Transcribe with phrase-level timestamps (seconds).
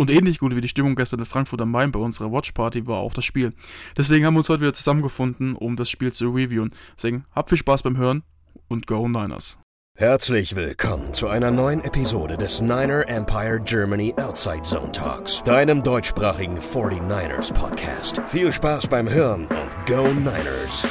[0.00, 3.00] Und ähnlich gut wie die Stimmung gestern in Frankfurt am Main bei unserer Watchparty war
[3.00, 3.52] auch das Spiel.
[3.98, 6.70] Deswegen haben wir uns heute wieder zusammengefunden, um das Spiel zu reviewen.
[6.96, 8.22] Deswegen habt viel Spaß beim Hören
[8.68, 9.58] und Go Niners.
[9.98, 16.58] Herzlich willkommen zu einer neuen Episode des Niner Empire Germany Outside Zone Talks, deinem deutschsprachigen
[16.60, 18.22] 49ers Podcast.
[18.26, 20.86] Viel Spaß beim Hören und Go Niners!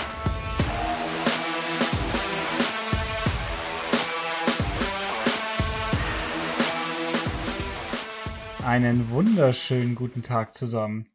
[8.70, 11.08] Einen wunderschönen guten Tag zusammen.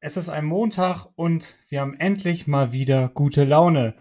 [0.00, 3.94] Es ist ein Montag und wir haben endlich mal wieder gute Laune.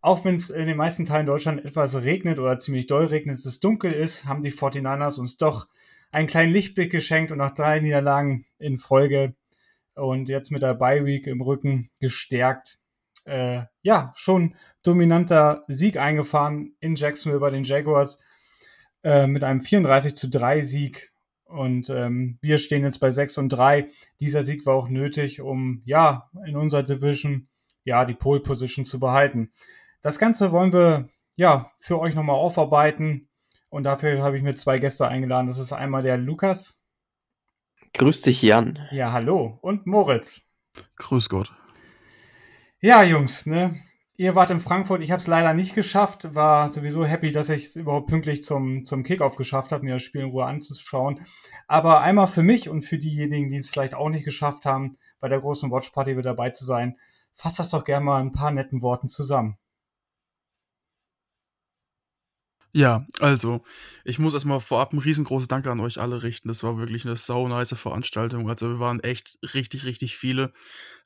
[0.00, 3.60] Auch wenn es in den meisten Teilen Deutschland etwas regnet oder ziemlich doll regnet, es
[3.60, 5.68] dunkel ist, haben die 49ers uns doch
[6.10, 9.34] einen kleinen Lichtblick geschenkt und nach drei Niederlagen in Folge
[9.94, 12.78] und jetzt mit der Bye Week im Rücken gestärkt.
[13.26, 18.16] Äh, ja, schon dominanter Sieg eingefahren in Jacksonville bei den Jaguars
[19.04, 21.11] äh, mit einem 34 zu 3 Sieg
[21.52, 23.88] und ähm, wir stehen jetzt bei 6 und 3.
[24.20, 27.48] Dieser Sieg war auch nötig, um ja in unserer Division
[27.84, 29.52] ja die Pole Position zu behalten.
[30.00, 33.28] Das Ganze wollen wir ja für euch nochmal aufarbeiten.
[33.68, 35.46] Und dafür habe ich mir zwei Gäste eingeladen.
[35.46, 36.78] Das ist einmal der Lukas.
[37.94, 38.78] Grüß dich, Jan.
[38.90, 39.58] Ja, hallo.
[39.62, 40.42] Und Moritz.
[40.96, 41.52] Grüß Gott.
[42.80, 43.80] Ja, Jungs, ne?
[44.18, 47.64] Ihr wart in Frankfurt, ich habe es leider nicht geschafft, war sowieso happy, dass ich
[47.64, 51.20] es überhaupt pünktlich zum, zum Kickoff geschafft habe, mir das Spiel in Ruhe anzuschauen.
[51.66, 55.28] Aber einmal für mich und für diejenigen, die es vielleicht auch nicht geschafft haben, bei
[55.28, 56.98] der großen Watchparty mit dabei zu sein,
[57.32, 59.56] fasst das doch gerne mal ein paar netten Worten zusammen.
[62.74, 63.62] Ja, also,
[64.02, 66.48] ich muss erstmal vorab ein riesengroßes Danke an euch alle richten.
[66.48, 68.48] Das war wirklich eine sau nice Veranstaltung.
[68.48, 70.52] Also, wir waren echt richtig, richtig viele.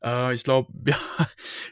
[0.02, 0.96] Äh, ich glaube, ja,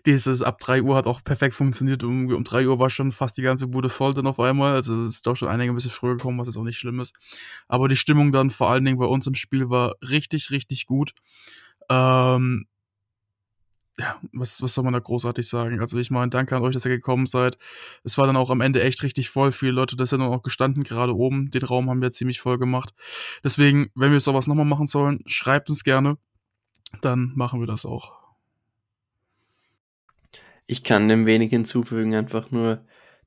[0.06, 2.03] dieses ab 3 Uhr hat auch perfekt funktioniert.
[2.03, 4.75] Um, um 3 Uhr war schon fast die ganze Bude voll dann auf einmal.
[4.75, 6.99] Also, es ist doch schon einige ein bisschen früher gekommen, was jetzt auch nicht schlimm
[6.99, 7.15] ist.
[7.69, 11.12] Aber die Stimmung dann vor allen Dingen bei uns im Spiel war richtig, richtig gut.
[11.91, 12.66] Ähm,
[13.99, 15.81] ja, was, was soll man da großartig sagen?
[15.81, 17.59] Also ich meine, danke an euch, dass ihr gekommen seid.
[18.03, 19.53] Es war dann auch am Ende echt richtig voll.
[19.53, 21.50] Viele Leute, das sind dann auch gestanden, gerade oben.
[21.50, 22.93] Den Raum haben wir ziemlich voll gemacht.
[23.44, 26.19] Deswegen, wenn wir sowas nochmal machen sollen, schreibt uns gerne.
[27.03, 28.19] Dann machen wir das auch.
[30.66, 32.84] Ich kann dem wenig hinzufügen, einfach nur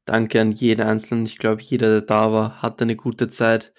[0.08, 1.26] Danke an jeden Einzelnen.
[1.26, 3.74] Ich glaube, jeder, der da war, hatte eine gute Zeit.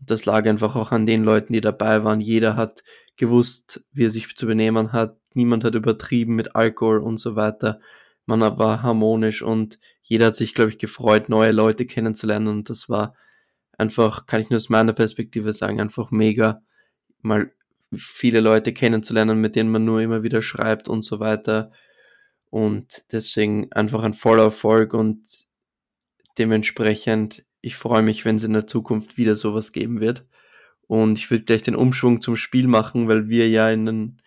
[0.00, 2.22] Und das lag einfach auch an den Leuten, die dabei waren.
[2.22, 2.82] Jeder hat
[3.16, 5.18] gewusst, wie er sich zu benehmen hat.
[5.34, 7.80] Niemand hat übertrieben mit Alkohol und so weiter.
[8.26, 12.48] Man war harmonisch und jeder hat sich, glaube ich, gefreut, neue Leute kennenzulernen.
[12.48, 13.14] Und das war
[13.76, 16.62] einfach, kann ich nur aus meiner Perspektive sagen, einfach mega,
[17.20, 17.52] mal
[17.94, 21.70] viele Leute kennenzulernen, mit denen man nur immer wieder schreibt und so weiter.
[22.50, 25.46] Und deswegen einfach ein voller Erfolg und
[26.38, 30.26] dementsprechend, ich freue mich, wenn es in der Zukunft wieder sowas geben wird.
[30.86, 34.20] Und ich würde gleich den Umschwung zum Spiel machen, weil wir ja einen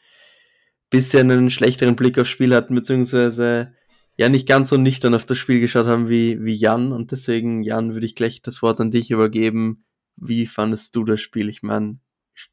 [0.89, 3.73] bisschen einen schlechteren Blick aufs Spiel hatten, beziehungsweise
[4.15, 6.91] ja nicht ganz so nüchtern auf das Spiel geschaut haben wie, wie Jan.
[6.91, 9.85] Und deswegen, Jan, würde ich gleich das Wort an dich übergeben.
[10.15, 11.49] Wie fandest du das Spiel?
[11.49, 11.99] Ich meine,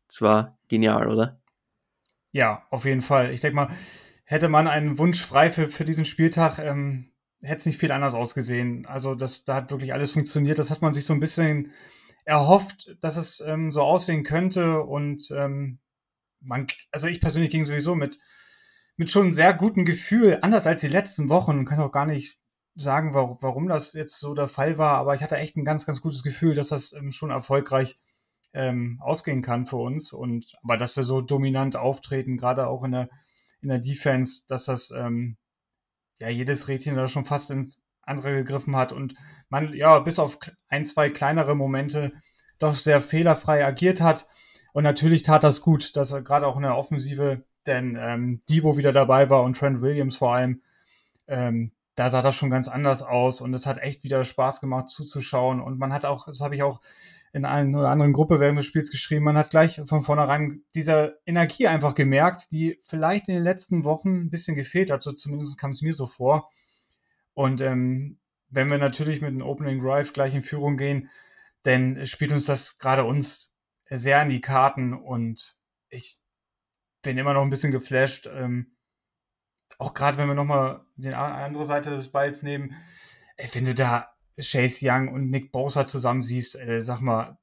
[0.09, 1.41] es war genial, oder?
[2.33, 3.33] Ja, auf jeden Fall.
[3.33, 3.69] Ich denke mal,
[4.25, 8.15] hätte man einen Wunsch frei für, für diesen Spieltag, ähm, hätte es nicht viel anders
[8.15, 8.87] ausgesehen.
[8.87, 10.59] Also das, da hat wirklich alles funktioniert.
[10.59, 11.71] Das hat man sich so ein bisschen
[12.25, 14.83] erhofft, dass es ähm, so aussehen könnte.
[14.83, 15.79] Und ähm,
[16.45, 18.19] man, also ich persönlich ging sowieso mit,
[18.97, 22.39] mit schon einem sehr guten Gefühl, anders als die letzten Wochen, kann auch gar nicht
[22.75, 25.87] sagen, warum, warum das jetzt so der Fall war, aber ich hatte echt ein ganz,
[25.87, 27.97] ganz gutes Gefühl, dass das ähm, schon erfolgreich
[28.53, 30.13] ähm, ausgehen kann für uns.
[30.13, 33.09] Und aber dass wir so dominant auftreten, gerade auch in der,
[33.61, 35.37] in der Defense, dass das ähm,
[36.19, 39.15] ja jedes Rädchen da schon fast ins andere gegriffen hat und
[39.49, 40.39] man ja bis auf
[40.69, 42.13] ein, zwei kleinere Momente
[42.59, 44.27] doch sehr fehlerfrei agiert hat.
[44.75, 48.77] Und natürlich tat das gut, dass er gerade auch in der Offensive, denn ähm, Debo
[48.77, 50.63] wieder dabei war und Trent Williams vor allem,
[51.29, 54.89] ähm, da sah das schon ganz anders aus und es hat echt wieder Spaß gemacht
[54.89, 55.61] zuzuschauen.
[55.61, 56.81] Und man hat auch, das habe ich auch
[57.33, 61.21] in einer oder anderen Gruppe während des Spiels geschrieben, man hat gleich von vornherein diese
[61.25, 65.05] Energie einfach gemerkt, die vielleicht in den letzten Wochen ein bisschen gefehlt hat.
[65.05, 66.51] So zumindest kam es mir so vor.
[67.33, 68.19] Und ähm,
[68.51, 71.11] wenn wir natürlich mit einem Opening Drive gleich in Führung gehen,
[71.63, 73.54] dann spielt uns das gerade uns
[73.99, 75.57] sehr an die Karten und
[75.89, 76.19] ich
[77.03, 78.27] bin immer noch ein bisschen geflasht.
[78.27, 78.77] Ähm,
[79.79, 82.75] auch gerade wenn wir nochmal die andere Seite des Balls nehmen,
[83.37, 87.39] ey, wenn du da Chase Young und Nick Bosa zusammen siehst, äh, sag mal,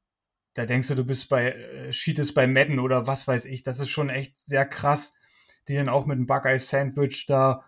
[0.53, 3.63] da denkst du, du bist bei äh, Cheatest bei Madden oder was weiß ich.
[3.63, 5.13] Das ist schon echt sehr krass,
[5.67, 7.63] die dann auch mit dem Buckeye Sandwich da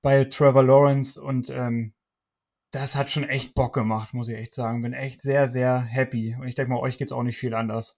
[0.00, 1.94] bei Trevor Lawrence und ähm,
[2.70, 4.82] das hat schon echt Bock gemacht, muss ich echt sagen.
[4.82, 6.36] Bin echt sehr, sehr happy.
[6.38, 7.96] Und ich denke mal, euch geht es auch nicht viel anders.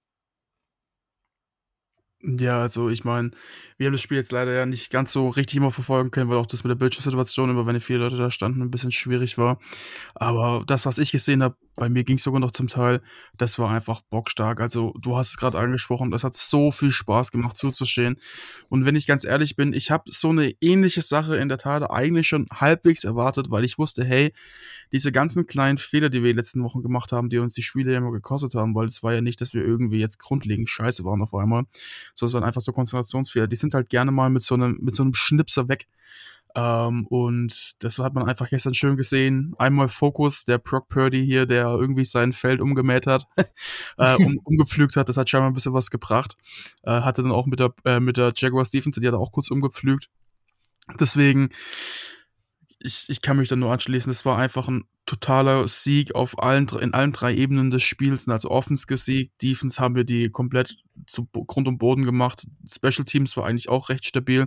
[2.29, 3.31] Ja, also ich meine,
[3.77, 6.39] wir haben das Spiel jetzt leider ja nicht ganz so richtig immer verfolgen können, weil
[6.39, 9.61] auch das mit der Bildschirmsituation immer, wenn viele Leute da standen, ein bisschen schwierig war.
[10.17, 13.01] Aber das, was ich gesehen habe, bei mir ging es sogar noch zum Teil,
[13.37, 14.61] das war einfach bockstark.
[14.61, 18.17] Also du hast es gerade angesprochen, das hat so viel Spaß gemacht zuzustehen.
[18.69, 21.89] Und wenn ich ganz ehrlich bin, ich habe so eine ähnliche Sache in der Tat
[21.91, 24.33] eigentlich schon halbwegs erwartet, weil ich wusste, hey,
[24.93, 27.63] diese ganzen kleinen Fehler, die wir in den letzten Wochen gemacht haben, die uns die
[27.63, 30.69] Spiele ja immer gekostet haben, weil es war ja nicht, dass wir irgendwie jetzt grundlegend
[30.69, 31.65] scheiße waren auf einmal,
[32.15, 33.47] so, es waren einfach so Konzentrationsfehler.
[33.47, 35.87] Die sind halt gerne mal mit so einem, mit so einem Schnipser weg.
[36.57, 39.55] Ähm, und das hat man einfach gestern schön gesehen.
[39.59, 43.27] Einmal Fokus, der Brock Purdy hier, der irgendwie sein Feld umgemäht hat,
[43.99, 45.11] äh, um, umgepflügt hat.
[45.11, 46.35] Das hat scheinbar ein bisschen was gebracht.
[46.83, 49.33] Äh, hatte dann auch mit der, äh, mit der Jaguars Defense, die hat er auch
[49.33, 50.09] kurz umgepflügt.
[50.99, 51.51] Deswegen,
[52.79, 54.11] ich, ich kann mich da nur anschließen.
[54.11, 58.29] Es war einfach ein totaler Sieg auf allen, in allen drei Ebenen des Spiels.
[58.29, 60.77] Also Offense gesiegt, Defense haben wir die komplett
[61.07, 62.47] zu Grund und Boden gemacht.
[62.71, 64.47] Special Teams war eigentlich auch recht stabil.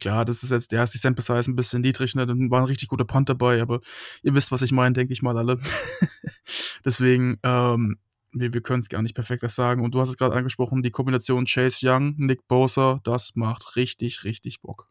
[0.00, 2.26] Klar, das ist jetzt, der ist die Sample Size ein bisschen niedrig, ne?
[2.26, 3.80] Dann war ein richtig guter Punt dabei, aber
[4.22, 5.58] ihr wisst, was ich meine, denke ich mal alle.
[6.84, 7.98] Deswegen, ähm,
[8.32, 9.84] wir, wir können es gar nicht perfekter sagen.
[9.84, 14.24] Und du hast es gerade angesprochen, die Kombination Chase Young, Nick Bosa, das macht richtig,
[14.24, 14.88] richtig Bock.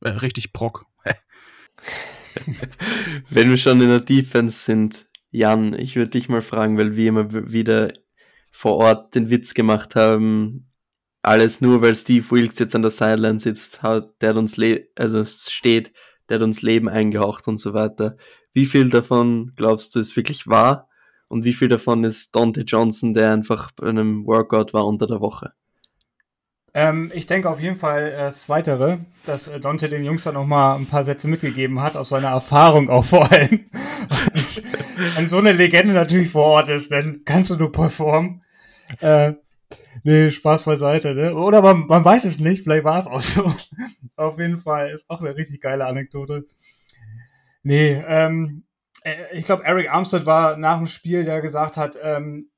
[0.00, 0.86] Äh, richtig Brock.
[3.30, 7.08] Wenn wir schon in der Defense sind, Jan, ich würde dich mal fragen, weil wir
[7.08, 7.92] immer wieder
[8.50, 10.68] vor Ort den Witz gemacht haben,
[11.22, 14.56] alles nur, weil Steve Wilkes jetzt an der Sideline sitzt, hat, der hat uns
[14.96, 15.92] also steht,
[16.28, 18.16] der hat uns Leben eingehaucht und so weiter.
[18.52, 20.88] Wie viel davon glaubst du ist wirklich wahr?
[21.28, 25.20] Und wie viel davon ist Dante Johnson, der einfach bei einem Workout war unter der
[25.20, 25.52] Woche?
[26.74, 30.34] Ähm, ich denke auf jeden Fall äh, das Zweitere, dass äh, Dante den Jungs dann
[30.34, 33.66] noch mal ein paar Sätze mitgegeben hat, aus seiner Erfahrung auch vor allem.
[34.34, 34.62] Und
[35.16, 38.42] wenn so eine Legende natürlich vor Ort ist, dann kannst du nur performen.
[39.00, 39.34] Äh,
[40.02, 41.34] nee, Spaß beiseite, ne?
[41.34, 43.52] Oder man, man weiß es nicht, vielleicht war es auch so.
[44.16, 46.44] auf jeden Fall ist auch eine richtig geile Anekdote.
[47.62, 48.64] Nee, ähm,
[49.02, 52.50] äh, ich glaube, Eric Armstead war nach dem Spiel, der gesagt hat, ähm,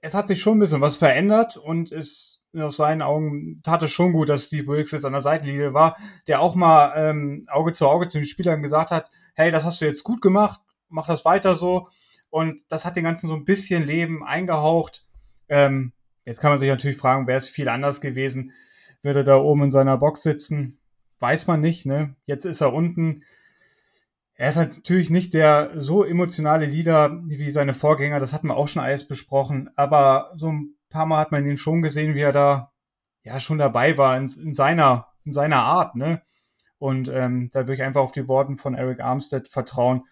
[0.00, 3.92] es hat sich schon ein bisschen was verändert und es aus seinen Augen tat es
[3.92, 5.96] schon gut, dass Steve Wilkes jetzt an der Seitenlinie war,
[6.26, 9.80] der auch mal ähm, Auge zu Auge zu den Spielern gesagt hat, hey, das hast
[9.80, 11.88] du jetzt gut gemacht, mach das weiter so.
[12.30, 15.06] Und das hat den Ganzen so ein bisschen Leben eingehaucht.
[15.48, 15.92] Ähm,
[16.24, 18.52] jetzt kann man sich natürlich fragen, wäre es viel anders gewesen,
[19.02, 20.78] würde da oben in seiner Box sitzen?
[21.18, 22.14] Weiß man nicht, ne?
[22.24, 23.22] Jetzt ist er unten.
[24.34, 28.68] Er ist natürlich nicht der so emotionale Leader wie seine Vorgänger, das hatten wir auch
[28.68, 32.32] schon alles besprochen, aber so ein paar Mal hat man ihn schon gesehen, wie er
[32.32, 32.72] da
[33.22, 36.20] ja schon dabei war in, in seiner, in seiner Art, ne?
[36.78, 40.02] Und ähm, da würde ich einfach auf die Worten von Eric Armstead vertrauen.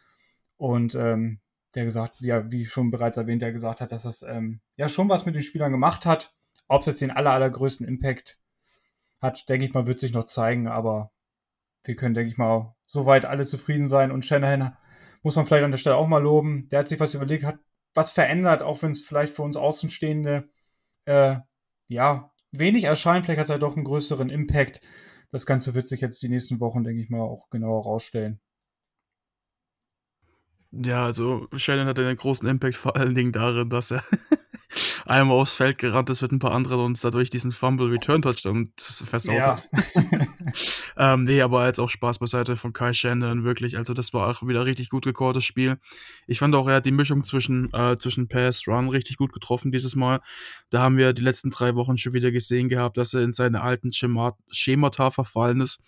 [0.57, 1.41] Und ähm,
[1.75, 5.09] der gesagt, ja, wie schon bereits erwähnt, der gesagt hat, dass das ähm, ja schon
[5.09, 6.35] was mit den Spielern gemacht hat.
[6.69, 8.39] Ob es jetzt den aller, allergrößten Impact
[9.21, 11.11] hat, denke ich mal, wird sich noch zeigen, aber
[11.85, 14.11] wir können, denke ich mal, soweit alle zufrieden sein.
[14.11, 14.77] Und Shanahan
[15.23, 16.69] muss man vielleicht an der Stelle auch mal loben.
[16.71, 17.59] Der hat sich was überlegt, hat
[17.95, 20.49] was verändert, auch wenn es vielleicht für uns Außenstehende
[21.05, 21.37] äh,
[21.89, 23.25] ja, wenig erscheint.
[23.25, 24.81] Vielleicht hat es ja doch einen größeren Impact.
[25.31, 28.41] Das Ganze wird sich jetzt die nächsten Wochen, denke ich mal, auch genauer rausstellen.
[30.83, 34.03] Ja, also Shannon hatte einen großen Impact vor allen Dingen darin, dass er
[35.07, 38.69] einmal aufs Feld gerannt ist mit ein paar anderen und dadurch diesen Fumble Return Touchdown
[38.77, 39.57] versaut ja.
[39.57, 39.69] hat.
[40.97, 43.77] ähm, nee, aber jetzt auch Spaß beiseite von Kai Shannon, wirklich.
[43.77, 45.79] Also, das war auch wieder richtig gut gecalltes Spiel.
[46.27, 49.71] Ich fand auch, er hat die Mischung zwischen, äh, zwischen Pass, Run richtig gut getroffen
[49.71, 50.21] dieses Mal.
[50.71, 53.61] Da haben wir die letzten drei Wochen schon wieder gesehen gehabt, dass er in seine
[53.61, 55.83] alten Schemata verfallen ist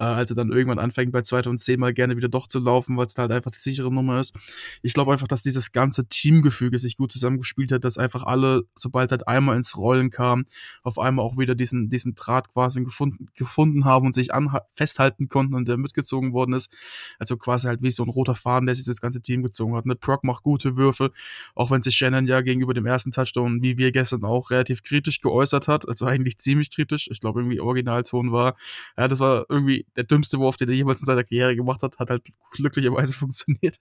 [0.00, 1.42] äh, als er dann irgendwann anfängt, bei 2.
[1.50, 4.18] und 10 mal gerne wieder doch zu laufen, weil es halt einfach die sichere Nummer
[4.18, 4.34] ist.
[4.82, 9.06] Ich glaube einfach, dass dieses ganze Teamgefüge sich gut zusammengespielt hat, dass einfach alle, sobald
[9.06, 10.46] es halt einmal ins Rollen kam,
[10.82, 15.28] auf einmal auch wieder diesen, diesen Draht quasi gefunden, gefunden haben und sich an, festhalten
[15.28, 16.72] konnten und der mitgezogen worden ist.
[17.18, 19.84] Also quasi halt wie so ein roter Faden, der sich das ganze Team gezogen hat.
[19.84, 19.96] Ne?
[19.96, 21.10] Proc macht gute Würfe,
[21.54, 25.20] auch wenn sich Shannon ja gegenüber dem ersten Touchdown, wie wir gestern auch, relativ kritisch
[25.20, 25.86] geäußert hat.
[25.86, 27.08] Also eigentlich ziemlich kritisch.
[27.10, 28.56] Ich glaube, irgendwie Originalton war,
[28.96, 31.98] ja, das war irgendwie der dümmste Wurf, den er jemals in seiner Karriere gemacht hat,
[31.98, 33.76] hat halt glücklicherweise funktioniert.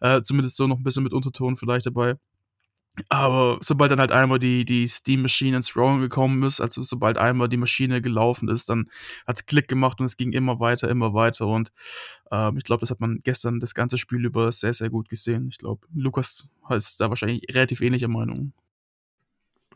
[0.00, 2.16] äh, zumindest so noch ein bisschen mit Unterton vielleicht dabei.
[3.08, 7.18] Aber sobald dann halt einmal die, die Steam Machine ins Rollen gekommen ist, also sobald
[7.18, 8.88] einmal die Maschine gelaufen ist, dann
[9.26, 11.48] hat es Klick gemacht und es ging immer weiter, immer weiter.
[11.48, 11.72] Und
[12.30, 15.48] ähm, ich glaube, das hat man gestern das ganze Spiel über sehr, sehr gut gesehen.
[15.48, 18.52] Ich glaube, Lukas ist da wahrscheinlich relativ ähnlicher Meinung.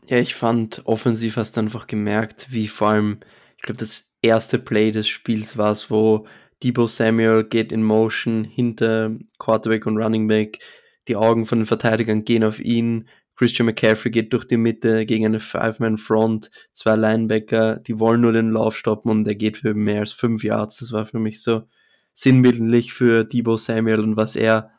[0.07, 3.19] Ja, ich fand offensiv hast du einfach gemerkt, wie vor allem,
[3.57, 6.25] ich glaube, das erste Play des Spiels war es, wo
[6.63, 10.59] Debo Samuel geht in Motion hinter Quarterback und Running Back.
[11.07, 13.07] Die Augen von den Verteidigern gehen auf ihn.
[13.35, 18.51] Christian McCaffrey geht durch die Mitte gegen eine Five-Man-Front, zwei Linebacker, die wollen nur den
[18.51, 20.79] Lauf stoppen und der geht für mehr als fünf Yards.
[20.79, 21.63] Das war für mich so
[22.11, 24.71] sinnbildlich für Debo Samuel und was er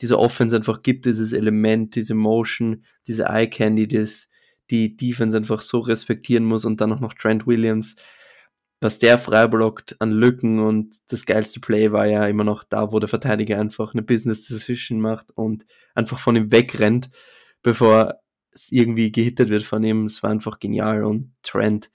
[0.00, 4.28] dieser Offense einfach gibt, dieses Element, diese Motion, diese Eye Candy, das
[4.70, 7.94] die Defense einfach so respektieren muss und dann auch noch Trent Williams,
[8.80, 12.98] was der freiblockt an Lücken und das geilste Play war ja immer noch da, wo
[12.98, 17.10] der Verteidiger einfach eine Business Decision macht und einfach von ihm wegrennt,
[17.62, 18.20] bevor
[18.52, 20.06] es irgendwie gehittet wird von ihm.
[20.06, 21.90] Es war einfach genial und Trent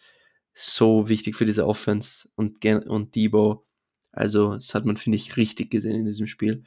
[0.54, 3.66] so wichtig für diese Offense und, und Debo.
[4.12, 6.63] Also, das hat man, finde ich, richtig gesehen in diesem Spiel.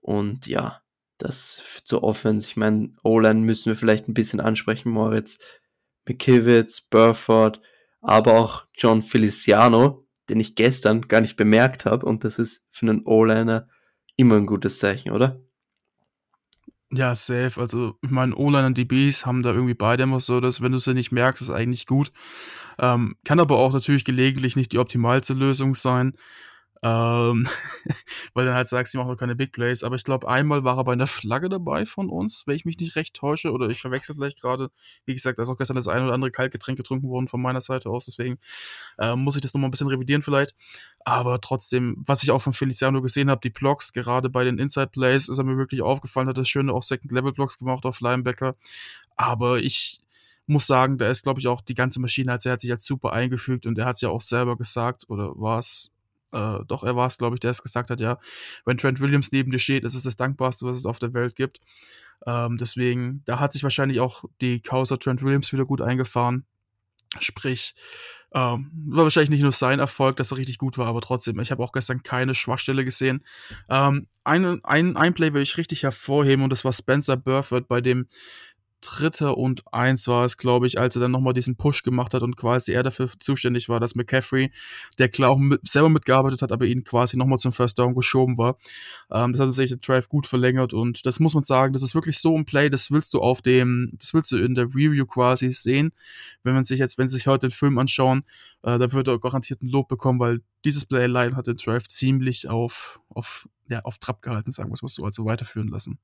[0.00, 0.82] Und ja,
[1.18, 2.48] das zur Offense.
[2.48, 5.38] Ich meine, O-Line müssen wir vielleicht ein bisschen ansprechen, Moritz.
[6.08, 7.60] McKivitz, Burford,
[8.06, 12.06] aber auch John Feliciano, den ich gestern gar nicht bemerkt habe.
[12.06, 13.68] Und das ist für einen O-Liner
[14.14, 15.40] immer ein gutes Zeichen, oder?
[16.92, 17.60] Ja, safe.
[17.60, 20.78] Also, ich meine, O-Line und DBs haben da irgendwie beide immer so, dass wenn du
[20.78, 22.12] sie nicht merkst, ist eigentlich gut.
[22.78, 26.14] Ähm, kann aber auch natürlich gelegentlich nicht die optimalste Lösung sein.
[26.86, 27.48] Ähm,
[28.34, 29.82] weil dann halt sagst, die machen noch keine Big Plays.
[29.82, 32.78] Aber ich glaube, einmal war er bei einer Flagge dabei von uns, wenn ich mich
[32.78, 33.50] nicht recht täusche.
[33.50, 34.70] Oder ich verwechsel vielleicht gerade.
[35.04, 37.60] Wie gesagt, da ist auch gestern das eine oder andere Kaltgetränk getrunken worden von meiner
[37.60, 38.04] Seite aus.
[38.04, 38.38] Deswegen
[38.98, 40.54] äh, muss ich das nochmal ein bisschen revidieren vielleicht.
[41.04, 44.88] Aber trotzdem, was ich auch von Feliciano gesehen habe, die Blocks, gerade bei den Inside
[44.88, 48.54] Plays, ist er mir wirklich aufgefallen, hat das schöne auch Second-Level-Blocks gemacht auf Linebacker.
[49.16, 50.00] Aber ich
[50.46, 52.80] muss sagen, da ist, glaube ich, auch die ganze Maschine, also er hat sich halt
[52.80, 55.95] super eingefügt und er hat es ja auch selber gesagt, oder war es
[56.36, 58.18] äh, doch, er war es, glaube ich, der es gesagt hat, ja,
[58.64, 61.34] wenn Trent Williams neben dir steht, ist es das Dankbarste, was es auf der Welt
[61.34, 61.60] gibt.
[62.26, 66.44] Ähm, deswegen, da hat sich wahrscheinlich auch die Causa Trent Williams wieder gut eingefahren.
[67.20, 67.74] Sprich,
[68.34, 71.50] ähm, war wahrscheinlich nicht nur sein Erfolg, dass er richtig gut war, aber trotzdem, ich
[71.50, 73.24] habe auch gestern keine Schwachstelle gesehen.
[73.70, 77.80] Ähm, ein, ein, ein Play will ich richtig hervorheben und das war Spencer Burford, bei
[77.80, 78.08] dem
[78.86, 82.22] Dritter und Eins war es, glaube ich, als er dann nochmal diesen Push gemacht hat
[82.22, 84.52] und quasi er dafür zuständig war, dass McCaffrey,
[84.98, 88.38] der klar auch mit, selber mitgearbeitet hat, aber ihn quasi nochmal zum First Down geschoben
[88.38, 88.58] war.
[89.10, 91.94] Ähm, das hat sich der Drive gut verlängert und das muss man sagen, das ist
[91.94, 95.04] wirklich so ein Play, das willst du auf dem, das willst du in der Review
[95.06, 95.92] quasi sehen.
[96.44, 98.22] Wenn man sich jetzt, wenn sie sich heute den Film anschauen,
[98.62, 101.88] äh, da wird er garantiert ein Lob bekommen, weil dieses Play allein hat den Drive
[101.88, 105.98] ziemlich auf, auf, ja, auf Trab gehalten, sagen wir es mal so, also weiterführen lassen.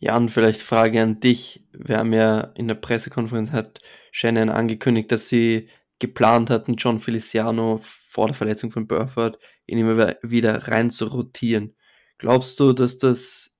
[0.00, 1.64] Jan, vielleicht Frage an dich.
[1.72, 3.80] Wir haben ja in der Pressekonferenz hat
[4.12, 10.16] Shannon angekündigt, dass sie geplant hatten, John Feliciano vor der Verletzung von Burford ihn immer
[10.22, 11.74] wieder rein zu rotieren.
[12.18, 13.56] Glaubst du, dass das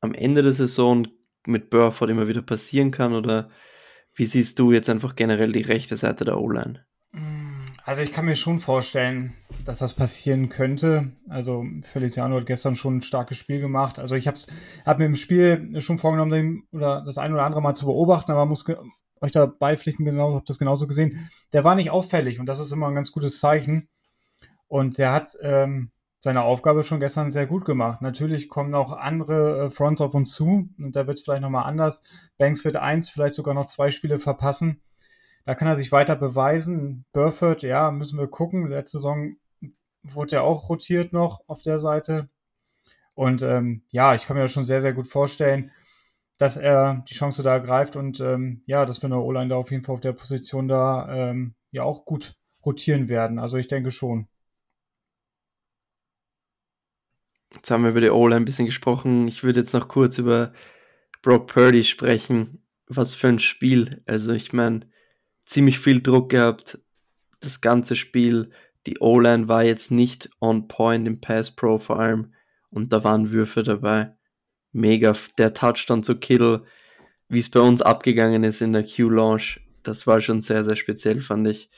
[0.00, 1.08] am Ende der Saison
[1.46, 3.50] mit Burford immer wieder passieren kann oder
[4.14, 6.86] wie siehst du jetzt einfach generell die rechte Seite der O-Line?
[7.86, 9.32] Also ich kann mir schon vorstellen,
[9.64, 11.12] dass das passieren könnte.
[11.28, 14.00] Also Feliciano hat gestern schon ein starkes Spiel gemacht.
[14.00, 14.36] Also ich habe
[14.84, 18.44] hab mir im Spiel schon vorgenommen, oder das ein oder andere mal zu beobachten, aber
[18.44, 18.64] muss
[19.20, 21.30] euch da beipflichten, genau, habe das genauso gesehen.
[21.52, 23.88] Der war nicht auffällig und das ist immer ein ganz gutes Zeichen.
[24.66, 28.02] Und der hat ähm, seine Aufgabe schon gestern sehr gut gemacht.
[28.02, 31.66] Natürlich kommen auch andere äh, Fronts auf uns zu und da wird es vielleicht nochmal
[31.66, 32.02] anders.
[32.36, 34.80] Banks wird eins, vielleicht sogar noch zwei Spiele verpassen.
[35.46, 37.06] Da kann er sich weiter beweisen.
[37.12, 38.66] Burford, ja, müssen wir gucken.
[38.66, 39.36] Letzte Saison
[40.02, 42.28] wurde er auch rotiert noch auf der Seite.
[43.14, 45.70] Und ähm, ja, ich kann mir das schon sehr, sehr gut vorstellen,
[46.36, 49.70] dass er die Chance da ergreift und ähm, ja, dass wir eine O-Line da auf
[49.70, 53.38] jeden Fall auf der Position da ähm, ja auch gut rotieren werden.
[53.38, 54.28] Also ich denke schon.
[57.54, 59.28] Jetzt haben wir über die O-Line ein bisschen gesprochen.
[59.28, 60.52] Ich würde jetzt noch kurz über
[61.22, 62.66] Brock Purdy sprechen.
[62.88, 64.02] Was für ein Spiel.
[64.06, 64.80] Also ich meine,
[65.46, 66.78] ziemlich viel Druck gehabt,
[67.40, 68.50] das ganze Spiel.
[68.86, 72.34] Die O-Line war jetzt nicht on point im Pass Pro vor allem
[72.70, 74.14] und da waren Würfe dabei.
[74.72, 76.64] Mega, der Touchdown zu Kittle,
[77.28, 81.22] wie es bei uns abgegangen ist in der Q-Launch, das war schon sehr, sehr speziell,
[81.22, 81.70] fand ich.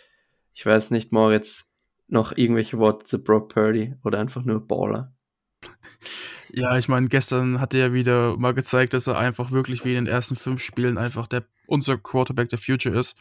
[0.55, 1.69] Ich weiß nicht, Moritz,
[2.09, 5.15] noch irgendwelche Worte zu Brock Purdy oder einfach nur Baller?
[6.51, 9.95] Ja, ich meine, gestern hat er ja wieder mal gezeigt, dass er einfach wirklich wie
[9.95, 13.17] in den ersten fünf Spielen einfach der unser Quarterback der Future ist.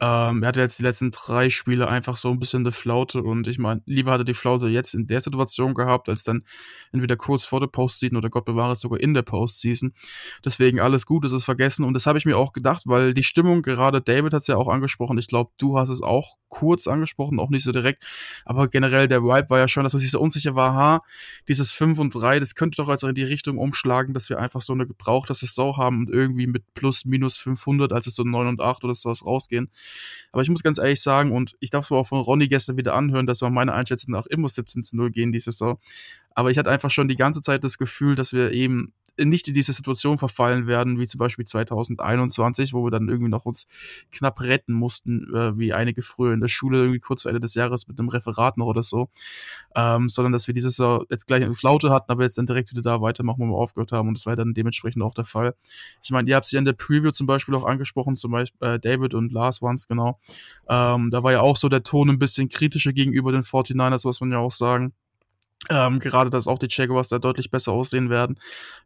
[0.00, 3.46] Ähm, er hatte jetzt die letzten drei Spiele einfach so ein bisschen eine Flaute und
[3.48, 6.42] ich meine, lieber hat er die Flaute jetzt in der Situation gehabt, als dann
[6.92, 9.92] entweder kurz vor der Postseason oder Gott bewahre es sogar in der Postseason.
[10.44, 13.24] Deswegen alles gut, es ist vergessen und das habe ich mir auch gedacht, weil die
[13.24, 16.86] Stimmung, gerade David hat es ja auch angesprochen, ich glaube, du hast es auch kurz
[16.86, 18.04] angesprochen, auch nicht so direkt,
[18.44, 21.02] aber generell der Vibe war ja schon, dass man sich so unsicher war, ha,
[21.48, 24.60] dieses 5 und 3, das könnte doch also in die Richtung umschlagen, dass wir einfach
[24.60, 28.22] so eine gebrauchte Saison haben und irgendwie mit plus minus 500 100, als es so
[28.22, 29.70] 9 und 8 oder sowas rausgehen.
[30.32, 32.94] Aber ich muss ganz ehrlich sagen, und ich darf es auch von Ronny gestern wieder
[32.94, 35.78] anhören, dass wir meine Einschätzung nach immer 17 zu 0 gehen diese Saison.
[36.34, 38.92] Aber ich hatte einfach schon die ganze Zeit das Gefühl, dass wir eben
[39.28, 43.44] nicht in diese Situation verfallen werden, wie zum Beispiel 2021, wo wir dann irgendwie noch
[43.44, 43.66] uns
[44.12, 47.54] knapp retten mussten, äh, wie einige früher in der Schule irgendwie kurz vor Ende des
[47.54, 49.08] Jahres mit einem Referat noch oder so,
[49.76, 52.70] ähm, sondern dass wir dieses Jahr jetzt gleich eine Flaute hatten, aber jetzt dann direkt
[52.70, 55.54] wieder da weitermachen, wo wir aufgehört haben und das war dann dementsprechend auch der Fall.
[56.02, 58.78] Ich meine, ihr habt sie in der Preview zum Beispiel auch angesprochen, zum Beispiel äh,
[58.78, 60.18] David und Lars waren es genau.
[60.68, 64.20] Ähm, da war ja auch so der Ton ein bisschen kritischer gegenüber den 49ers, muss
[64.20, 64.92] man ja auch sagen.
[65.68, 68.38] Ähm, gerade, dass auch die Jaguars da deutlich besser aussehen werden.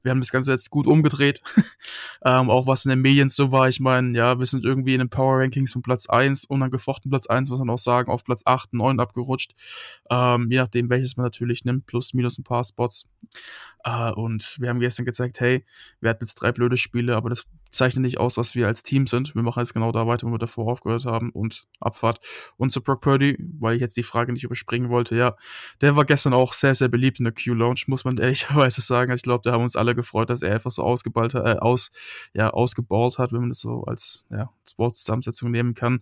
[0.03, 1.41] Wir haben das Ganze jetzt gut umgedreht.
[2.25, 3.69] ähm, auch was in den Medien so war.
[3.69, 7.27] Ich meine, ja, wir sind irgendwie in den Power Rankings von Platz 1, unangefochten Platz
[7.27, 9.55] 1, muss man auch sagen, auf Platz 8, 9 abgerutscht.
[10.11, 13.07] Ähm, je nachdem, welches man natürlich nimmt, plus, minus ein paar Spots.
[13.85, 15.65] Äh, und wir haben gestern gezeigt, hey,
[16.01, 19.07] wir hatten jetzt drei blöde Spiele, aber das zeichnet nicht aus, was wir als Team
[19.07, 19.35] sind.
[19.35, 22.21] Wir machen jetzt genau da weiter, wo wir davor aufgehört haben und Abfahrt.
[22.57, 25.37] Und zu Brock Purdy, weil ich jetzt die Frage nicht überspringen wollte, ja,
[25.81, 29.13] der war gestern auch sehr, sehr beliebt in der Q-Lounge, muss man ehrlicherweise sagen.
[29.13, 31.93] Ich glaube, da haben uns alle gefreut, dass er einfach so ausgeballt hat, äh, aus,
[32.33, 36.01] ja, ausgeballt hat, wenn man das so als, ja, Sportzusammensetzung nehmen kann.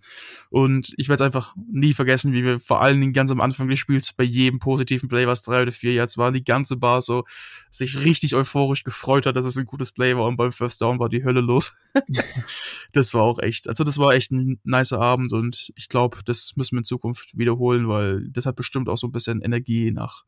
[0.51, 3.69] Und ich werde es einfach nie vergessen, wie wir vor allen Dingen ganz am Anfang
[3.69, 7.01] des Spiels bei jedem positiven Play, was drei oder vier Yards war, die ganze Bar
[7.01, 7.25] so
[7.71, 10.99] sich richtig euphorisch gefreut hat, dass es ein gutes Play war und beim First Down
[10.99, 11.62] war die Hölle los.
[12.93, 16.53] das war auch echt, also das war echt ein nicer Abend und ich glaube, das
[16.57, 20.25] müssen wir in Zukunft wiederholen, weil das hat bestimmt auch so ein bisschen Energie nach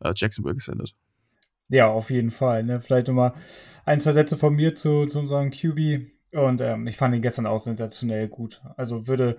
[0.00, 0.94] äh, Jacksonville gesendet.
[1.68, 2.62] Ja, auf jeden Fall.
[2.62, 2.80] Ne?
[2.80, 3.32] Vielleicht nochmal
[3.84, 6.10] ein, zwei Sätze von mir zu, zu unserem QB.
[6.32, 8.60] Und ähm, ich fand ihn gestern auch sensationell gut.
[8.76, 9.36] Also würde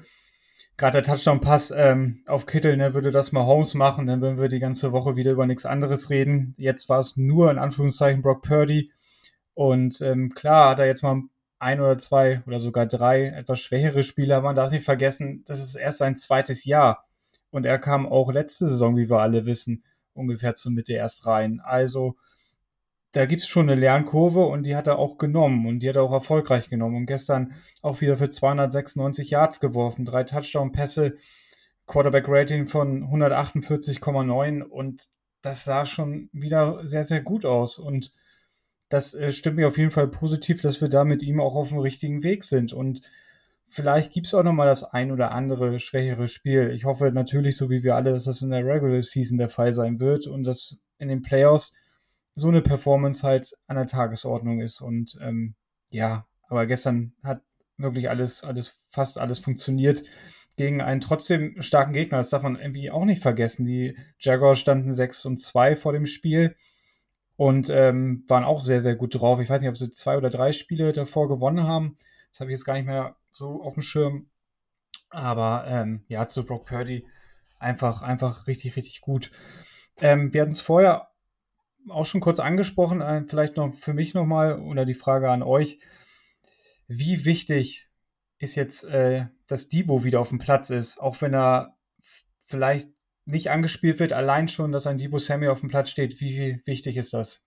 [0.77, 4.47] gerade der Touchdown-Pass ähm, auf Kittel, ne, würde das mal Holmes machen, dann würden wir
[4.47, 6.55] die ganze Woche wieder über nichts anderes reden.
[6.57, 8.91] Jetzt war es nur in Anführungszeichen Brock Purdy.
[9.53, 11.29] Und ähm, klar hat er jetzt mal ein
[11.73, 15.75] oder zwei oder sogar drei etwas schwächere Spiele, aber man darf nicht vergessen, das ist
[15.75, 17.05] erst sein zweites Jahr.
[17.49, 21.61] Und er kam auch letzte Saison, wie wir alle wissen, ungefähr zur Mitte erst rein.
[21.63, 22.15] Also
[23.11, 25.95] da gibt es schon eine Lernkurve und die hat er auch genommen und die hat
[25.95, 26.97] er auch erfolgreich genommen.
[26.97, 31.15] Und gestern auch wieder für 296 Yards geworfen, drei Touchdown-Pässe,
[31.87, 35.07] Quarterback-Rating von 148,9 und
[35.41, 37.77] das sah schon wieder sehr, sehr gut aus.
[37.77, 38.11] Und
[38.89, 41.69] das äh, stimmt mir auf jeden Fall positiv, dass wir da mit ihm auch auf
[41.69, 42.73] dem richtigen Weg sind.
[42.73, 43.01] Und
[43.67, 46.71] vielleicht gibt es auch nochmal das ein oder andere schwächere Spiel.
[46.71, 49.73] Ich hoffe natürlich, so wie wir alle, dass das in der Regular Season der Fall
[49.73, 51.73] sein wird und dass in den Playoffs
[52.35, 54.81] so eine Performance halt an der Tagesordnung ist.
[54.81, 55.55] Und ähm,
[55.91, 57.41] ja, aber gestern hat
[57.77, 60.03] wirklich alles, alles, fast alles funktioniert
[60.57, 62.17] gegen einen trotzdem starken Gegner.
[62.19, 63.65] Das darf man irgendwie auch nicht vergessen.
[63.65, 66.55] Die Jaguars standen 6 und 2 vor dem Spiel
[67.37, 69.39] und ähm, waren auch sehr, sehr gut drauf.
[69.39, 71.95] Ich weiß nicht, ob sie zwei oder drei Spiele davor gewonnen haben.
[72.31, 74.29] Das habe ich jetzt gar nicht mehr so auf dem Schirm.
[75.09, 77.05] Aber ähm, ja, zu Brock Purdy
[77.59, 79.31] einfach, einfach richtig, richtig gut.
[79.97, 81.09] Ähm, wir hatten es vorher
[81.89, 85.79] auch schon kurz angesprochen, äh, vielleicht noch für mich nochmal oder die Frage an euch.
[86.87, 87.89] Wie wichtig
[88.39, 91.75] ist jetzt, äh, dass Debo wieder auf dem Platz ist, auch wenn er
[92.45, 92.89] vielleicht
[93.25, 96.97] nicht angespielt wird, allein schon, dass ein Debo Sammy auf dem Platz steht, wie wichtig
[96.97, 97.41] ist das?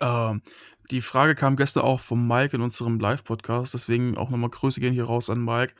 [0.00, 0.42] Ähm,
[0.90, 4.92] die Frage kam gestern auch vom Mike in unserem Live-Podcast, deswegen auch nochmal Grüße gehen
[4.92, 5.74] hier raus an Mike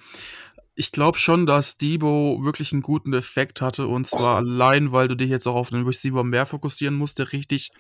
[0.77, 5.15] ich glaube schon, dass Debo wirklich einen guten Effekt hatte und zwar allein, weil du
[5.15, 7.71] dich jetzt auch auf den Receiver mehr fokussieren musst, der richtig,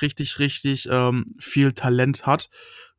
[0.00, 2.48] richtig, richtig ähm, viel Talent hat.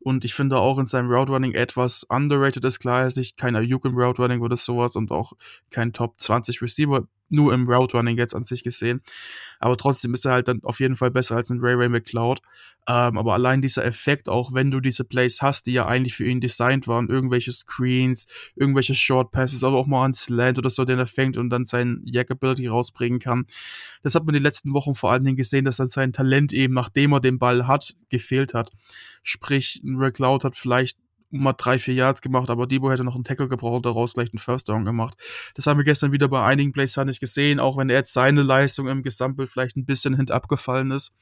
[0.04, 2.78] Und ich finde auch in seinem Route Running etwas underrated ist.
[2.78, 5.32] Klar, er ist nicht kein Ayuk im Route Running oder sowas und auch
[5.70, 9.00] kein Top 20 Receiver nur im Route Running jetzt an sich gesehen.
[9.58, 12.40] Aber trotzdem ist er halt dann auf jeden Fall besser als ein Ray Ray McCloud.
[12.86, 16.26] Ähm, aber allein dieser Effekt, auch wenn du diese Plays hast, die ja eigentlich für
[16.26, 20.84] ihn designt waren, irgendwelche Screens, irgendwelche Short Passes, aber auch mal ein Slant oder so,
[20.84, 23.46] den er fängt und dann sein Jack Ability rausbringen kann.
[24.02, 26.74] Das hat man die letzten Wochen vor allen Dingen gesehen, dass dann sein Talent eben,
[26.74, 28.70] nachdem er den Ball hat, gefehlt hat.
[29.24, 30.98] Sprich, ein McCloud hat vielleicht
[31.30, 34.30] mal drei, vier Yards gemacht, aber Debo hätte noch einen Tackle gebraucht und daraus gleich
[34.32, 35.16] einen First Down gemacht.
[35.54, 38.42] Das haben wir gestern wieder bei einigen Plays nicht gesehen, auch wenn er jetzt seine
[38.42, 41.16] Leistung im Gesamtbild vielleicht ein bisschen hintabgefallen ist.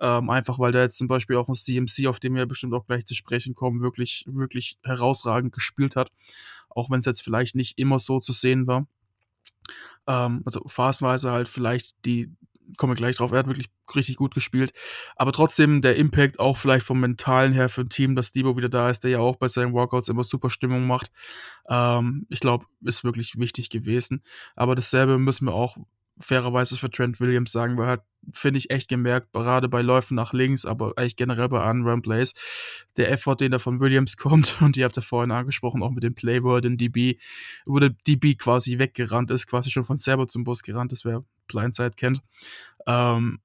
[0.00, 2.86] Ähm, einfach weil da jetzt zum Beispiel auch ein CMC, auf dem wir bestimmt auch
[2.86, 6.12] gleich zu sprechen kommen, wirklich, wirklich herausragend gespielt hat.
[6.68, 8.86] Auch wenn es jetzt vielleicht nicht immer so zu sehen war.
[10.06, 12.30] Ähm, also phasenweise halt vielleicht die
[12.76, 14.72] komme gleich drauf, er hat wirklich richtig gut gespielt.
[15.16, 18.68] Aber trotzdem der Impact auch vielleicht vom Mentalen her für ein Team, dass Debo wieder
[18.68, 21.10] da ist, der ja auch bei seinen Workouts immer super Stimmung macht.
[21.68, 24.22] Ähm, ich glaube, ist wirklich wichtig gewesen.
[24.56, 25.76] Aber dasselbe müssen wir auch
[26.20, 30.14] fairerweise für Trent Williams sagen, weil er hat, finde ich, echt gemerkt, gerade bei Läufen
[30.14, 32.34] nach links, aber eigentlich generell bei Unrun Plays,
[32.96, 36.02] der Effort, den da von Williams kommt, und ihr habt ja vorhin angesprochen, auch mit
[36.02, 37.18] dem Play, wo er den DB,
[37.66, 41.24] wo der DB quasi weggerannt ist, quasi schon von selber zum Bus gerannt, das wäre
[41.46, 42.22] Blindside kennt.
[42.86, 43.40] Ähm,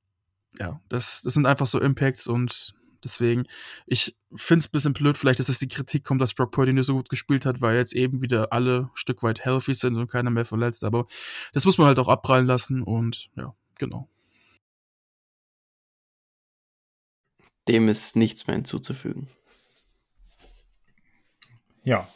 [0.60, 3.46] ja, das, das sind einfach so Impacts und deswegen,
[3.86, 6.74] ich finde es ein bisschen blöd, vielleicht, dass es die Kritik kommt, dass Brock Purdy
[6.74, 9.98] nicht so gut gespielt hat, weil jetzt eben wieder alle ein Stück weit healthy sind
[9.98, 10.84] und keiner mehr verletzt.
[10.84, 11.08] Aber
[11.54, 14.10] das muss man halt auch abprallen lassen und ja, genau.
[17.68, 19.30] Dem ist nichts mehr hinzuzufügen.
[21.84, 22.08] Ja,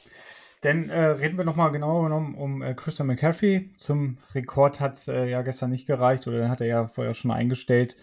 [0.62, 3.74] dann äh, reden wir nochmal genauer genommen um äh, Christian McCaffrey.
[3.78, 7.32] Zum Rekord hat es äh, ja gestern nicht gereicht oder hat er ja vorher schon
[7.32, 7.96] eingestellt.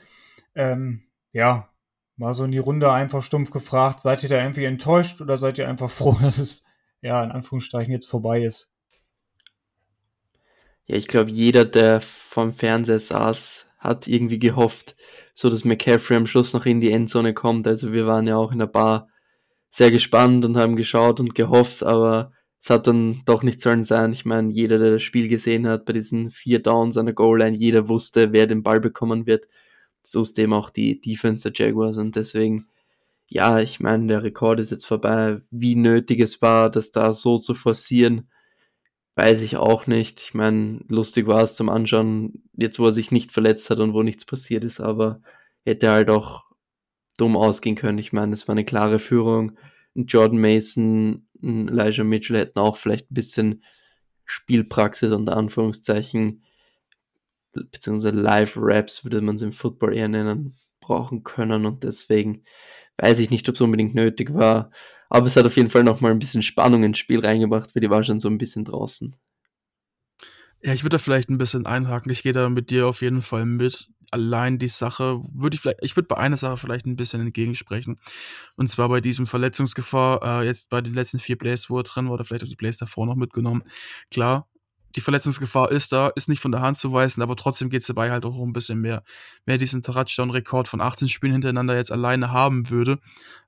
[0.55, 1.69] Ähm, ja,
[2.17, 5.59] war so in die Runde einfach stumpf gefragt, seid ihr da irgendwie enttäuscht oder seid
[5.59, 6.65] ihr einfach froh, dass es
[7.01, 8.71] ja in Anführungsstrichen jetzt vorbei ist?
[10.87, 14.97] Ja, ich glaube, jeder, der vom Fernseher saß, hat irgendwie gehofft,
[15.35, 17.67] so dass McCaffrey am Schluss noch in die Endzone kommt.
[17.67, 19.09] Also wir waren ja auch in der Bar
[19.71, 24.13] sehr gespannt und haben geschaut und gehofft, aber es hat dann doch nicht sollen sein.
[24.13, 27.57] Ich meine, jeder, der das Spiel gesehen hat, bei diesen vier Downs an der Goal-Line,
[27.57, 29.47] jeder wusste, wer den Ball bekommen wird.
[30.07, 32.69] So ist dem auch die Defense der Jaguars und deswegen,
[33.27, 35.41] ja, ich meine, der Rekord ist jetzt vorbei.
[35.51, 38.29] Wie nötig es war, das da so zu forcieren,
[39.17, 40.21] weiß ich auch nicht.
[40.21, 43.95] Ich meine, lustig war es zum Anschauen, jetzt wo er sich nicht verletzt hat und
[43.95, 45.21] wo nichts passiert ist, aber
[45.65, 46.45] hätte halt auch
[47.17, 47.99] dumm ausgehen können.
[47.99, 49.57] Ich meine, es war eine klare Führung.
[49.95, 53.63] Jordan Mason, Elijah Mitchell hätten auch vielleicht ein bisschen
[54.25, 56.43] Spielpraxis unter Anführungszeichen,
[57.55, 62.43] beziehungsweise Live-Raps würde man es im Football eher nennen, brauchen können und deswegen
[62.99, 64.71] weiß ich nicht, ob es unbedingt nötig war.
[65.09, 67.91] Aber es hat auf jeden Fall nochmal ein bisschen Spannung ins Spiel reingebracht, weil die
[67.91, 69.17] war schon so ein bisschen draußen.
[70.63, 72.11] Ja, ich würde da vielleicht ein bisschen einhaken.
[72.11, 75.83] Ich gehe da mit dir auf jeden Fall mit allein die Sache würde ich vielleicht,
[75.83, 77.97] ich würde bei einer Sache vielleicht ein bisschen entgegensprechen.
[78.57, 82.07] Und zwar bei diesem Verletzungsgefahr, äh, jetzt bei den letzten vier Plays, wo er drin
[82.07, 83.65] war, oder vielleicht auch die Plays davor noch mitgenommen.
[84.11, 84.49] Klar,
[84.97, 87.87] die Verletzungsgefahr ist da, ist nicht von der Hand zu weisen, aber trotzdem geht es
[87.87, 89.03] dabei halt auch um ein bisschen mehr.
[89.45, 92.99] Wenn er diesen Touchdown-Rekord von 18 Spielen hintereinander jetzt alleine haben würde,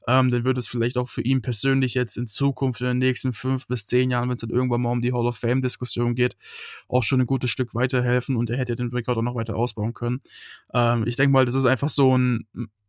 [0.09, 3.33] ähm, dann würde es vielleicht auch für ihn persönlich jetzt in Zukunft in den nächsten
[3.33, 6.37] fünf bis zehn Jahren, wenn es dann irgendwann mal um die Hall of Fame-Diskussion geht,
[6.89, 9.95] auch schon ein gutes Stück weiterhelfen und er hätte den Rekord auch noch weiter ausbauen
[9.95, 10.21] können.
[10.73, 12.47] Ähm, ich denke mal, das ist einfach so ein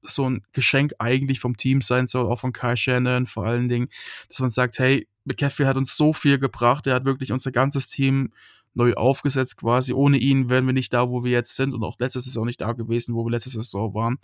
[0.07, 3.87] so ein Geschenk eigentlich vom Team sein soll, auch von Kai Shannon vor allen Dingen,
[4.29, 7.89] dass man sagt, hey, McCaffrey hat uns so viel gebracht, er hat wirklich unser ganzes
[7.89, 8.31] Team
[8.77, 9.91] neu aufgesetzt quasi.
[9.91, 12.61] Ohne ihn wären wir nicht da, wo wir jetzt sind und auch letztes Saison nicht
[12.61, 14.17] da gewesen, wo wir letztes Saison waren.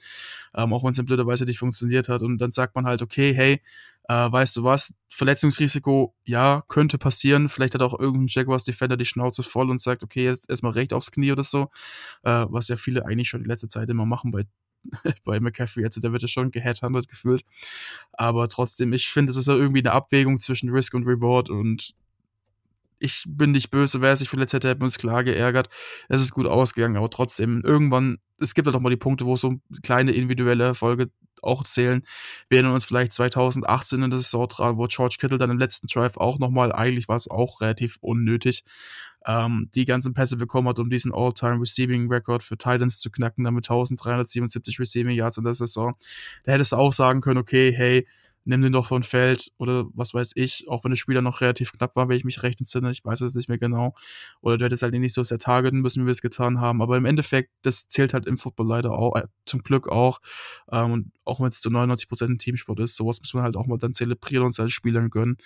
[0.56, 2.22] Ähm, auch wenn es in blöder Weise nicht funktioniert hat.
[2.22, 3.62] Und dann sagt man halt, okay, hey,
[4.08, 7.50] äh, weißt du was, Verletzungsrisiko, ja, könnte passieren.
[7.50, 10.94] Vielleicht hat auch irgendein Jaguars Defender die Schnauze voll und sagt, okay, jetzt erstmal recht
[10.94, 11.70] aufs Knie oder so.
[12.24, 14.46] Äh, was ja viele eigentlich schon die letzte Zeit immer machen bei
[15.24, 17.44] bei McCaffrey, also der wird ja schon geheadhunted gefühlt.
[18.14, 21.94] Aber trotzdem, ich finde, es ist ja irgendwie eine Abwägung zwischen Risk und Reward und
[23.00, 25.68] ich bin nicht böse, wer sich verletzt hätte, hätte uns klar geärgert.
[26.08, 29.26] Es ist gut ausgegangen, aber trotzdem, irgendwann, es gibt ja halt doch mal die Punkte,
[29.26, 31.10] wo so kleine individuelle Erfolge
[31.44, 32.04] auch zählen.
[32.50, 35.88] Wir erinnern uns vielleicht 2018 in der Saison dran, wo George Kittle dann im letzten
[35.88, 38.64] Drive auch nochmal, eigentlich war es auch relativ unnötig,
[39.26, 43.44] ähm, die ganzen Pässe bekommen hat, um diesen All-Time Receiving Record für Titans zu knacken,
[43.44, 45.94] damit 1377 Receiving Yards in der Saison.
[46.44, 48.08] Da hättest du auch sagen können, okay, hey,
[48.46, 51.72] nimm den doch von Feld oder was weiß ich, auch wenn der Spieler noch relativ
[51.72, 53.96] knapp war, wenn ich mich recht entsinne, ich weiß es nicht mehr genau.
[54.42, 56.82] Oder du hättest halt nicht so sehr targeten müssen, wie wir es getan haben.
[56.82, 60.20] Aber im Endeffekt, das zählt halt im Football leider auch, äh, zum Glück auch.
[60.72, 63.68] Ähm, und auch wenn es zu 99% ein Teamsport ist, sowas muss man halt auch
[63.68, 65.38] mal dann zelebrieren und seinen Spielern gönnen.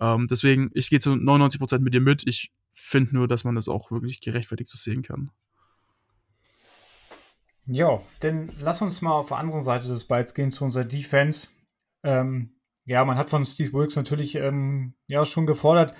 [0.00, 2.26] Ähm, deswegen, ich gehe zu 99% mit dir mit.
[2.26, 5.30] Ich finde nur, dass man das auch wirklich gerechtfertigt so sehen kann.
[7.66, 11.48] Ja, dann lass uns mal auf der anderen Seite des Bytes gehen zu unserer Defense.
[12.02, 15.94] Ähm, ja, man hat von Steve Wilkes natürlich ähm, ja schon gefordert,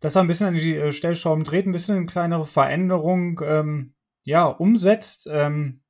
[0.00, 3.94] dass er ein bisschen an die äh, Stellschrauben dreht, ein bisschen eine kleinere Veränderung ähm,
[4.24, 5.28] ja, umsetzt.
[5.30, 5.82] Ähm,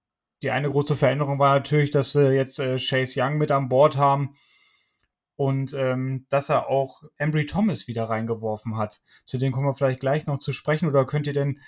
[0.43, 3.97] die eine große Veränderung war natürlich, dass wir jetzt äh, Chase Young mit an Bord
[3.97, 4.37] haben
[5.37, 9.01] und ähm, dass er auch Embry Thomas wieder reingeworfen hat.
[9.25, 11.59] Zu dem kommen wir vielleicht gleich noch zu sprechen oder könnt ihr denn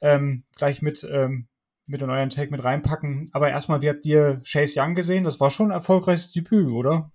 [0.00, 1.48] ähm, gleich mit, ähm,
[1.86, 3.28] mit in euren Take mit reinpacken.
[3.32, 5.24] Aber erstmal, wie habt ihr Chase Young gesehen?
[5.24, 7.12] Das war schon ein erfolgreiches Debüt, oder?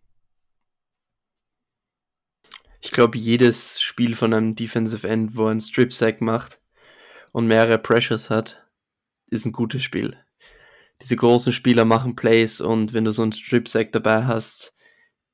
[2.83, 6.59] Ich glaube, jedes Spiel von einem Defensive End, wo einen Strip Sack macht
[7.31, 8.67] und mehrere Pressures hat,
[9.27, 10.17] ist ein gutes Spiel.
[11.01, 14.73] Diese großen Spieler machen Plays und wenn du so einen Strip Sack dabei hast,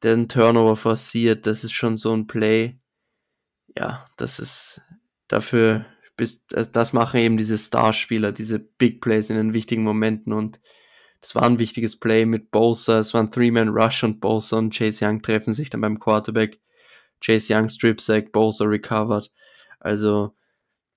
[0.04, 2.80] den Turnover forciert, das ist schon so ein Play.
[3.76, 4.82] Ja, das ist
[5.28, 10.62] dafür, bist, das machen eben diese Starspieler, diese Big Plays in den wichtigen Momenten und
[11.20, 15.04] das war ein wichtiges Play mit Bosa, es war ein Three-Man-Rush und Bosa und Chase
[15.04, 16.60] Young treffen sich dann beim Quarterback
[17.22, 19.32] Chase Young Strip Sack, Bosa recovered.
[19.80, 20.36] Also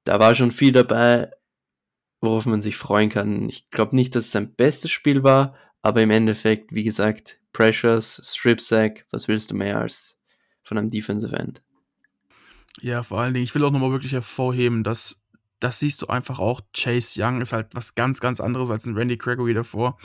[0.04, 1.30] da war schon viel dabei.
[2.20, 3.48] worauf man sich freuen kann.
[3.48, 8.22] Ich glaube nicht, dass es sein bestes Spiel war, aber im Endeffekt, wie gesagt, Pressures,
[8.24, 10.20] Strip Sack, was willst du mehr als
[10.62, 11.62] von einem Defensive End?
[12.80, 15.22] Ja, vor allen Dingen, ich will auch nochmal wirklich hervorheben, dass
[15.61, 16.61] das siehst du einfach auch.
[16.74, 19.98] Chase Young ist halt was ganz, ganz anderes als ein Randy Gregory davor.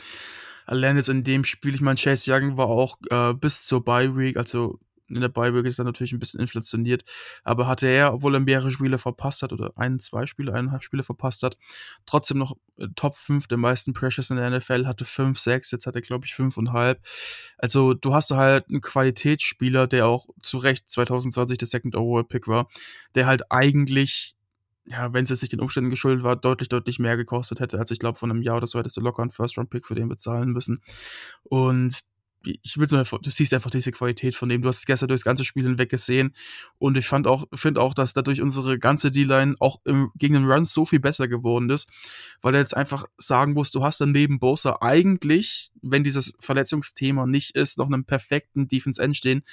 [0.66, 4.16] Allein jetzt in dem Spiel, ich meine, Chase Young war auch äh, bis zur Bye
[4.18, 7.04] Week, also in der Bye Week ist er natürlich ein bisschen inflationiert,
[7.44, 11.04] aber hatte er, obwohl er mehrere Spiele verpasst hat oder ein, zwei Spiele, eineinhalb Spiele
[11.04, 11.58] verpasst hat,
[12.06, 15.86] trotzdem noch äh, Top 5 der meisten Pressures in der NFL, hatte 5, 6, jetzt
[15.86, 16.98] hat er glaube ich 5,5.
[17.58, 22.48] Also du hast halt einen Qualitätsspieler, der auch zu Recht 2020 der Second Overall Pick
[22.48, 22.68] war,
[23.16, 24.38] der halt eigentlich
[24.90, 27.78] ja, wenn es jetzt nicht den Umständen geschuldet war, deutlich, deutlich mehr gekostet hätte.
[27.78, 30.08] als ich glaube, von einem Jahr oder so hättest du locker einen First-Round-Pick für den
[30.08, 30.80] bezahlen müssen.
[31.44, 31.94] Und
[32.46, 34.62] ich will so, du siehst einfach diese Qualität von dem.
[34.62, 36.34] Du hast es gestern durchs ganze Spiel hinweg gesehen.
[36.78, 40.50] Und ich fand auch, finde auch, dass dadurch unsere ganze D-Line auch im, gegen den
[40.50, 41.90] Run so viel besser geworden ist,
[42.42, 47.26] weil er jetzt einfach sagen muss, du hast dann neben Bosa eigentlich, wenn dieses Verletzungsthema
[47.26, 49.44] nicht ist, noch einen perfekten Defense End stehen,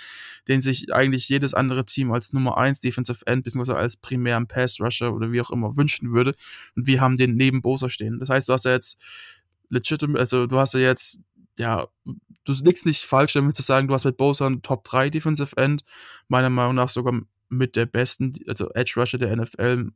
[0.49, 4.81] den sich eigentlich jedes andere Team als Nummer 1 Defensive End, beziehungsweise als primären Pass
[4.81, 6.35] Rusher oder wie auch immer wünschen würde.
[6.77, 8.19] Und wir haben den neben Bosa stehen.
[8.19, 9.01] Das heißt, du hast ja jetzt
[9.71, 11.21] legitimate, also du hast ja jetzt
[11.59, 15.11] ja, du liegst nicht falsch damit zu sagen, du hast mit Bosa einen Top 3
[15.11, 15.85] Defensive End.
[16.29, 17.15] Meiner Meinung nach sogar
[17.49, 19.91] mit der besten, also Edge Rusher der NFL.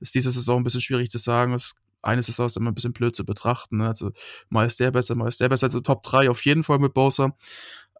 [0.00, 1.52] Ist diese Saison ein bisschen schwierig zu sagen.
[1.54, 3.78] Es eine Saison ist immer ein bisschen blöd zu betrachten.
[3.78, 3.88] Ne?
[3.88, 4.12] Also
[4.48, 5.66] mal ist der besser, mal ist der besser.
[5.66, 7.36] Also Top 3 auf jeden Fall mit Bosa.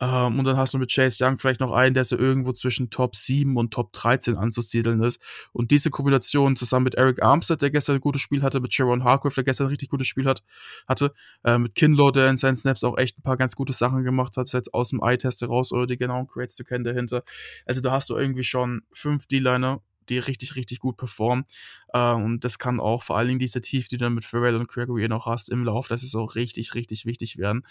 [0.01, 2.91] Ähm, und dann hast du mit Chase Young vielleicht noch einen, der so irgendwo zwischen
[2.91, 5.21] Top 7 und Top 13 anzusiedeln ist.
[5.53, 9.05] Und diese Kombination zusammen mit Eric Armstead, der gestern ein gutes Spiel hatte, mit Sharon
[9.05, 10.43] Hargrave, der gestern ein richtig gutes Spiel hat,
[10.89, 11.13] hatte,
[11.45, 14.37] äh, mit Kinlaw, der in seinen Snaps auch echt ein paar ganz gute Sachen gemacht
[14.37, 17.23] hat, jetzt aus dem Eye-Test heraus oder die genauen Crates zu kennen dahinter.
[17.67, 21.45] Also da hast du irgendwie schon fünf D-Liner, die richtig, richtig gut performen.
[21.93, 24.57] Äh, und das kann auch vor allen Dingen diese Tief, die du dann mit Pharrell
[24.57, 27.65] und Gregory noch hast im Lauf, das ist auch richtig, richtig wichtig werden.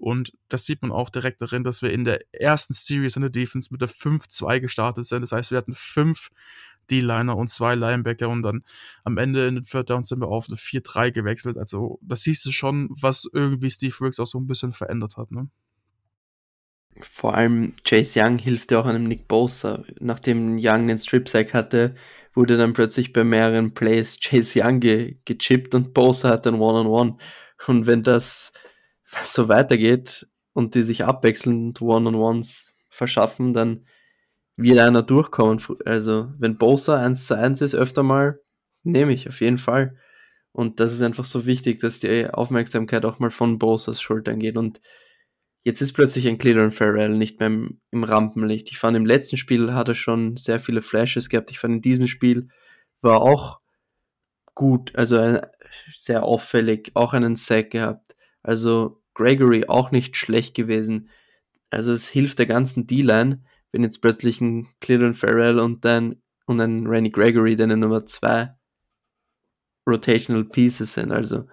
[0.00, 3.30] Und das sieht man auch direkt darin, dass wir in der ersten Series in der
[3.30, 5.20] Defense mit der 5-2 gestartet sind.
[5.20, 6.30] Das heißt, wir hatten fünf
[6.90, 8.64] D-Liner und zwei Linebacker und dann
[9.04, 11.58] am Ende in den Third Down sind wir auf eine 4-3 gewechselt.
[11.58, 15.30] Also, das siehst du schon, was irgendwie Steve Riggs auch so ein bisschen verändert hat,
[15.32, 15.48] ne?
[17.02, 19.84] Vor allem Chase Young hilft ja auch einem Nick Bosa.
[20.00, 21.94] Nachdem Young den Strip-Sack hatte,
[22.34, 27.10] wurde dann plötzlich bei mehreren Plays Chase Young ge gechippt und Bosa hat dann One-on-One.
[27.10, 27.68] -on -one.
[27.68, 28.52] Und wenn das
[29.22, 33.86] so weitergeht und die sich abwechselnd One-on-Ones verschaffen, dann
[34.56, 35.62] wird einer durchkommen.
[35.84, 38.40] Also, wenn Bosa 1 zu 1 ist, öfter mal,
[38.82, 39.96] nehme ich auf jeden Fall.
[40.52, 44.56] Und das ist einfach so wichtig, dass die Aufmerksamkeit auch mal von Bosas Schultern geht.
[44.56, 44.80] Und
[45.62, 48.70] jetzt ist plötzlich ein Cleveland Farrell nicht mehr im, im, Rampenlicht.
[48.70, 51.50] Ich fand im letzten Spiel hat er schon sehr viele Flashes gehabt.
[51.50, 52.48] Ich fand in diesem Spiel
[53.00, 53.60] war auch
[54.54, 55.40] gut, also ein,
[55.94, 58.16] sehr auffällig, auch einen Sack gehabt.
[58.42, 61.10] Also Gregory auch nicht schlecht gewesen.
[61.70, 66.60] Also es hilft der ganzen D-Line, wenn jetzt plötzlich ein Cleveland Farrell und dann und
[66.60, 68.54] ein Randy Gregory deine Nummer zwei
[69.86, 71.12] Rotational Pieces sind.
[71.12, 71.46] Also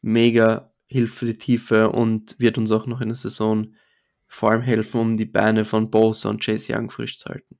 [0.00, 3.74] mega hilft für die Tiefe und wird uns auch noch in der Saison
[4.26, 7.58] vor allem helfen, um die Beine von Bosa und Chase Young frisch zu halten.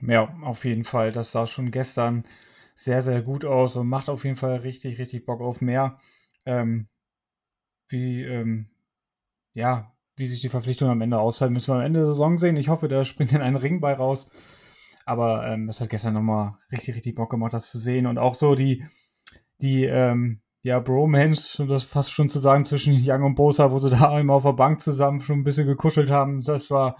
[0.00, 1.12] Ja, auf jeden Fall.
[1.12, 2.24] Das sah schon gestern
[2.74, 5.98] sehr, sehr gut aus und macht auf jeden Fall richtig, richtig Bock auf mehr
[6.48, 6.88] ähm,
[7.88, 8.70] wie, ähm,
[9.52, 12.56] ja, wie sich die Verpflichtung am Ende aushalten, müssen wir am Ende der Saison sehen.
[12.56, 14.30] Ich hoffe, da springt dann ein Ring bei raus.
[15.06, 18.06] Aber ähm, das hat gestern nochmal richtig, richtig Bock gemacht, das zu sehen.
[18.06, 18.84] Und auch so die,
[19.60, 23.78] die, ähm, ja, Bromance, um das fast schon zu sagen, zwischen Young und Bosa, wo
[23.78, 26.42] sie da einmal auf der Bank zusammen schon ein bisschen gekuschelt haben.
[26.42, 26.96] Das war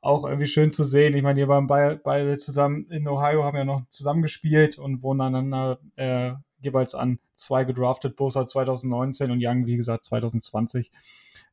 [0.00, 1.14] auch irgendwie schön zu sehen.
[1.14, 5.20] Ich meine, ihr waren beide, zusammen in Ohio, haben ja noch zusammen gespielt und wohnen
[5.20, 10.90] aneinander äh, jeweils an zwei gedraftet, Bosa 2019 und Young, wie gesagt, 2020.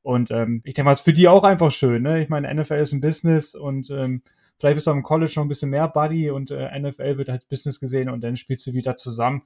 [0.02, 2.04] Und ähm, ich denke mal, es ist für die auch einfach schön.
[2.04, 2.22] Ne?
[2.22, 4.24] Ich meine, NFL ist ein Business und ähm,
[4.58, 7.48] vielleicht bist du am College noch ein bisschen mehr Buddy und äh, NFL wird halt
[7.50, 9.44] Business gesehen und dann spielst du wieder zusammen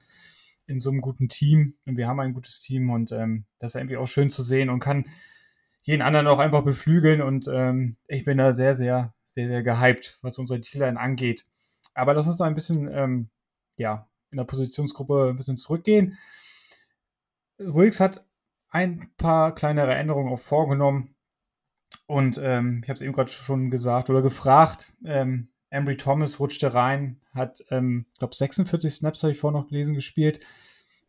[0.66, 1.74] in so einem guten Team.
[1.86, 4.70] Und wir haben ein gutes Team und ähm, das ist irgendwie auch schön zu sehen
[4.70, 5.04] und kann
[5.82, 7.22] jeden anderen auch einfach beflügeln.
[7.22, 11.46] Und ähm, ich bin da sehr, sehr, sehr, sehr gehypt, was unsere D-Line angeht.
[11.94, 13.30] Aber das ist so ein bisschen, ähm,
[13.76, 16.18] ja, in der Positionsgruppe ein bisschen zurückgehen.
[17.58, 18.24] Wilkes hat
[18.70, 21.14] ein paar kleinere Änderungen auch vorgenommen.
[22.06, 24.92] Und ähm, ich habe es eben gerade schon gesagt oder gefragt.
[25.04, 29.94] Ähm, Embry Thomas rutschte rein, hat, ähm, glaube, 46 Snaps habe ich vorhin noch gelesen,
[29.94, 30.44] gespielt.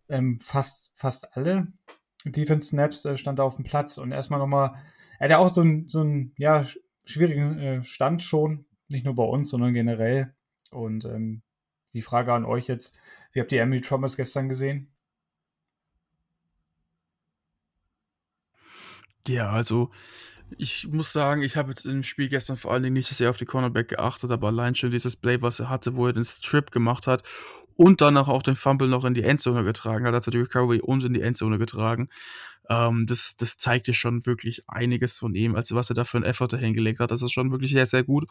[0.09, 1.67] Ähm, fast, fast alle
[2.25, 4.73] Defense Snaps äh, stand da auf dem Platz und erstmal nochmal,
[5.19, 6.05] er hat ja auch so einen, so
[6.37, 6.65] ja,
[7.05, 10.33] schwierigen äh, Stand schon, nicht nur bei uns, sondern generell.
[10.71, 11.41] Und ähm,
[11.93, 12.99] die Frage an euch jetzt,
[13.31, 14.91] wie habt ihr Emily Thomas gestern gesehen?
[19.27, 19.91] Ja, also
[20.57, 23.29] ich muss sagen, ich habe jetzt im Spiel gestern vor allen Dingen nicht so sehr
[23.29, 26.25] auf die Cornerback geachtet, aber allein schon dieses Play, was er hatte, wo er den
[26.25, 27.23] Strip gemacht hat
[27.75, 31.03] und danach auch den Fumble noch in die Endzone getragen hat, also die Recovery und
[31.03, 32.09] in die Endzone getragen.
[32.69, 36.17] Ähm, das, das zeigt ja schon wirklich einiges von ihm, also was er da für
[36.17, 37.09] einen Effort dahin gelegt hat.
[37.09, 38.27] Das ist schon wirklich sehr, sehr gut.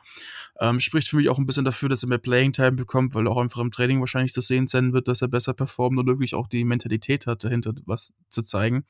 [0.61, 3.27] Ähm, spricht für mich auch ein bisschen dafür, dass er mehr Playing Time bekommt, weil
[3.27, 6.35] auch einfach im Training wahrscheinlich zu sehen sein wird, dass er besser performt und wirklich
[6.35, 8.85] auch die Mentalität hat, dahinter was zu zeigen.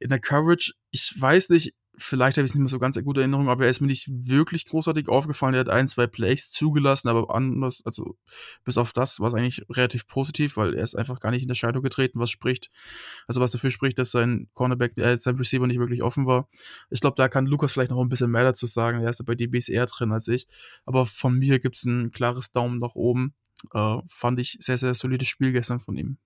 [0.00, 3.04] In der Coverage, ich weiß nicht, vielleicht habe ich es nicht mehr so ganz eine
[3.04, 5.54] gute Erinnerung, aber er ist mir nicht wirklich großartig aufgefallen.
[5.54, 8.16] Er hat ein, zwei Plays zugelassen, aber anders, also
[8.64, 11.48] bis auf das war es eigentlich relativ positiv, weil er ist einfach gar nicht in
[11.48, 12.70] der Scheidung getreten, was spricht,
[13.26, 16.48] also was dafür spricht, dass sein Cornerback, äh, sein Receiver nicht wirklich offen war.
[16.90, 19.02] Ich glaube, da kann Lukas vielleicht noch ein bisschen mehr dazu sagen.
[19.02, 20.46] Er ist ja bei DBs eher drin als ich.
[20.84, 23.34] Aber von mir gibt es ein klares Daumen nach oben.
[23.72, 26.18] Äh, fand ich sehr, sehr solides Spiel gestern von ihm.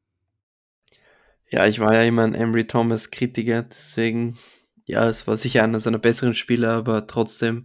[1.50, 4.38] Ja, ich war ja immer ein Emery Thomas Kritiker, deswegen
[4.84, 7.64] ja, es war sicher einer seiner besseren Spieler, aber trotzdem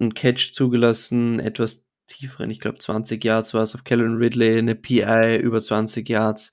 [0.00, 4.74] ein Catch zugelassen, etwas tieferen, ich glaube 20 Yards war es auf Kellen Ridley, eine
[4.74, 6.52] PI über 20 Yards.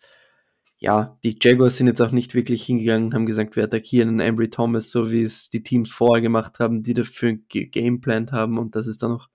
[0.80, 4.20] Ja, die Jaguars sind jetzt auch nicht wirklich hingegangen und haben gesagt, wir attackieren einen
[4.20, 8.60] Embry Thomas, so wie es die Teams vorher gemacht haben, die dafür ein Gameplan haben
[8.60, 9.30] und das ist dann auch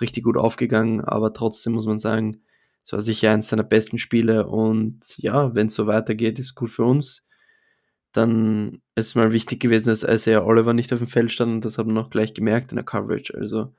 [0.00, 2.42] richtig gut aufgegangen, aber trotzdem muss man sagen,
[2.84, 6.70] es war sicher eines seiner besten Spiele und ja, wenn es so weitergeht, ist gut
[6.70, 7.27] für uns
[8.12, 11.78] dann ist mal wichtig gewesen, dass Isaiah Oliver nicht auf dem Feld stand und das
[11.78, 13.34] hat man auch gleich gemerkt in der Coverage.
[13.36, 13.74] Also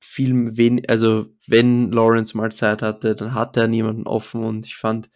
[0.00, 4.76] viel wenig, also wenn Lawrence mal Zeit hatte, dann hatte er niemanden offen und ich
[4.76, 5.10] fand,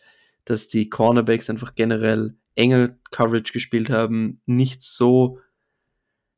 [0.45, 5.39] dass die Cornerbacks einfach generell enge Coverage gespielt haben, nicht so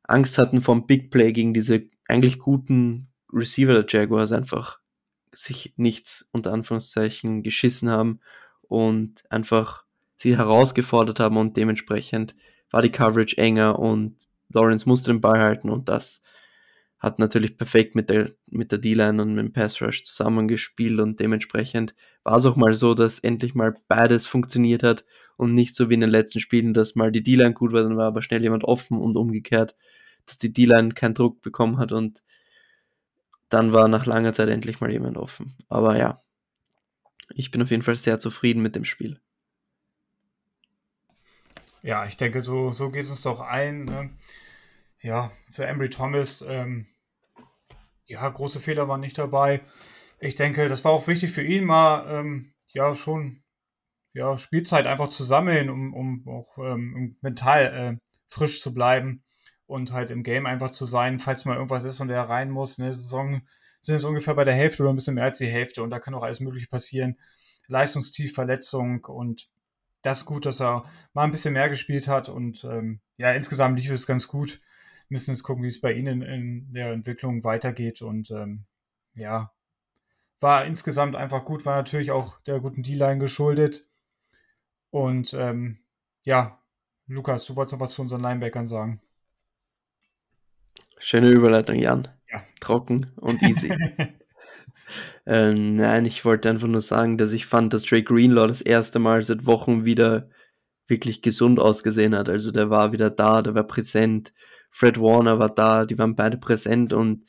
[0.03, 4.79] Angst hatten vom Big Play gegen diese eigentlich guten Receiver der Jaguars einfach
[5.33, 8.19] sich nichts unter Anführungszeichen geschissen haben
[8.61, 9.85] und einfach
[10.21, 12.35] sie herausgefordert haben und dementsprechend
[12.69, 14.15] war die Coverage enger und
[14.49, 16.21] Lawrence musste den Ball halten und das
[16.99, 21.19] hat natürlich perfekt mit der, mit der D-Line und mit dem Pass Rush zusammengespielt und
[21.19, 25.03] dementsprechend war es auch mal so, dass endlich mal beides funktioniert hat
[25.37, 27.97] und nicht so wie in den letzten Spielen, dass mal die D-Line gut war, dann
[27.97, 29.75] war aber schnell jemand offen und umgekehrt,
[30.27, 32.21] dass die D-Line keinen Druck bekommen hat und
[33.49, 35.55] dann war nach langer Zeit endlich mal jemand offen.
[35.67, 36.21] Aber ja,
[37.33, 39.19] ich bin auf jeden Fall sehr zufrieden mit dem Spiel.
[41.83, 43.85] Ja, ich denke, so, so geht es uns doch ein.
[43.85, 44.11] Ne?
[45.01, 46.43] Ja, zu Embry Thomas.
[46.47, 46.87] Ähm,
[48.05, 49.61] ja, große Fehler waren nicht dabei.
[50.19, 53.41] Ich denke, das war auch wichtig für ihn mal, ähm, ja, schon
[54.13, 59.23] ja, Spielzeit einfach zu sammeln, um, um auch ähm, mental äh, frisch zu bleiben
[59.65, 62.79] und halt im Game einfach zu sein, falls mal irgendwas ist und er rein muss.
[62.79, 63.41] Eine Saison
[63.79, 65.99] sind es ungefähr bei der Hälfte oder ein bisschen mehr als die Hälfte und da
[65.99, 67.17] kann auch alles Mögliche passieren.
[67.67, 69.49] Leistungstief, Verletzung und
[70.01, 70.83] das ist gut, dass er
[71.13, 74.61] mal ein bisschen mehr gespielt hat und ähm, ja, insgesamt lief es ganz gut.
[75.07, 78.65] Wir müssen jetzt gucken, wie es bei Ihnen in der Entwicklung weitergeht und ähm,
[79.13, 79.51] ja,
[80.39, 83.87] war insgesamt einfach gut, war natürlich auch der guten D-Line geschuldet.
[84.89, 85.79] Und ähm,
[86.25, 86.59] ja,
[87.07, 89.01] Lukas, du wolltest noch was zu unseren Linebackern sagen.
[90.97, 92.07] Schöne Überleitung, Jan.
[92.29, 92.43] Ja.
[92.59, 93.69] Trocken und easy.
[95.25, 98.99] Äh, nein, ich wollte einfach nur sagen, dass ich fand, dass Drake Greenlaw das erste
[98.99, 100.29] Mal seit Wochen wieder
[100.87, 102.29] wirklich gesund ausgesehen hat.
[102.29, 104.33] Also der war wieder da, der war präsent.
[104.69, 107.25] Fred Warner war da, die waren beide präsent und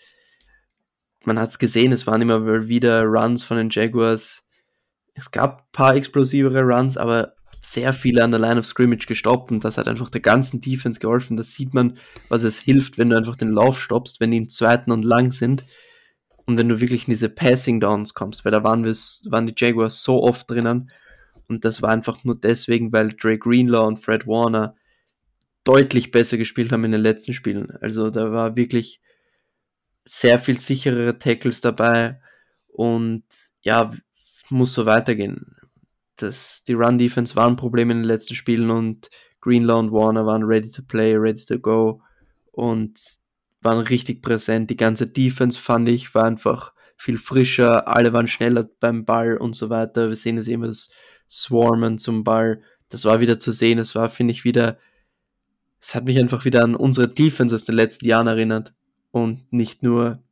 [1.24, 4.46] man hat es gesehen, es waren immer wieder Runs von den Jaguars.
[5.14, 9.52] Es gab ein paar explosivere Runs, aber sehr viele an der Line of Scrimmage gestoppt
[9.52, 11.36] und das hat einfach der ganzen Defense geholfen.
[11.36, 11.96] Das sieht man,
[12.28, 15.30] was es hilft, wenn du einfach den Lauf stoppst, wenn die in zweiten und lang
[15.30, 15.64] sind
[16.52, 18.92] und wenn du wirklich in diese Passing Downs kommst, weil da waren wir,
[19.30, 20.90] waren die Jaguars so oft drinnen
[21.48, 24.76] und das war einfach nur deswegen, weil Drake Greenlaw und Fred Warner
[25.64, 27.70] deutlich besser gespielt haben in den letzten Spielen.
[27.80, 29.00] Also da war wirklich
[30.04, 32.20] sehr viel sicherere Tackles dabei
[32.68, 33.24] und
[33.62, 33.90] ja,
[34.50, 35.56] muss so weitergehen.
[36.16, 39.08] Das, die Run-Defense waren ein Problem in den letzten Spielen und
[39.40, 42.02] Greenlaw und Warner waren ready to play, ready to go
[42.50, 43.21] und
[43.62, 44.70] waren richtig präsent.
[44.70, 49.54] Die ganze Defense fand ich war einfach viel frischer, alle waren schneller beim Ball und
[49.54, 50.08] so weiter.
[50.08, 50.90] Wir sehen es immer das
[51.28, 52.62] Swarmen zum Ball.
[52.88, 53.78] Das war wieder zu sehen.
[53.78, 54.78] Es war, finde ich, wieder,
[55.80, 58.74] es hat mich einfach wieder an unsere Defense aus den letzten Jahren erinnert
[59.10, 60.22] und nicht nur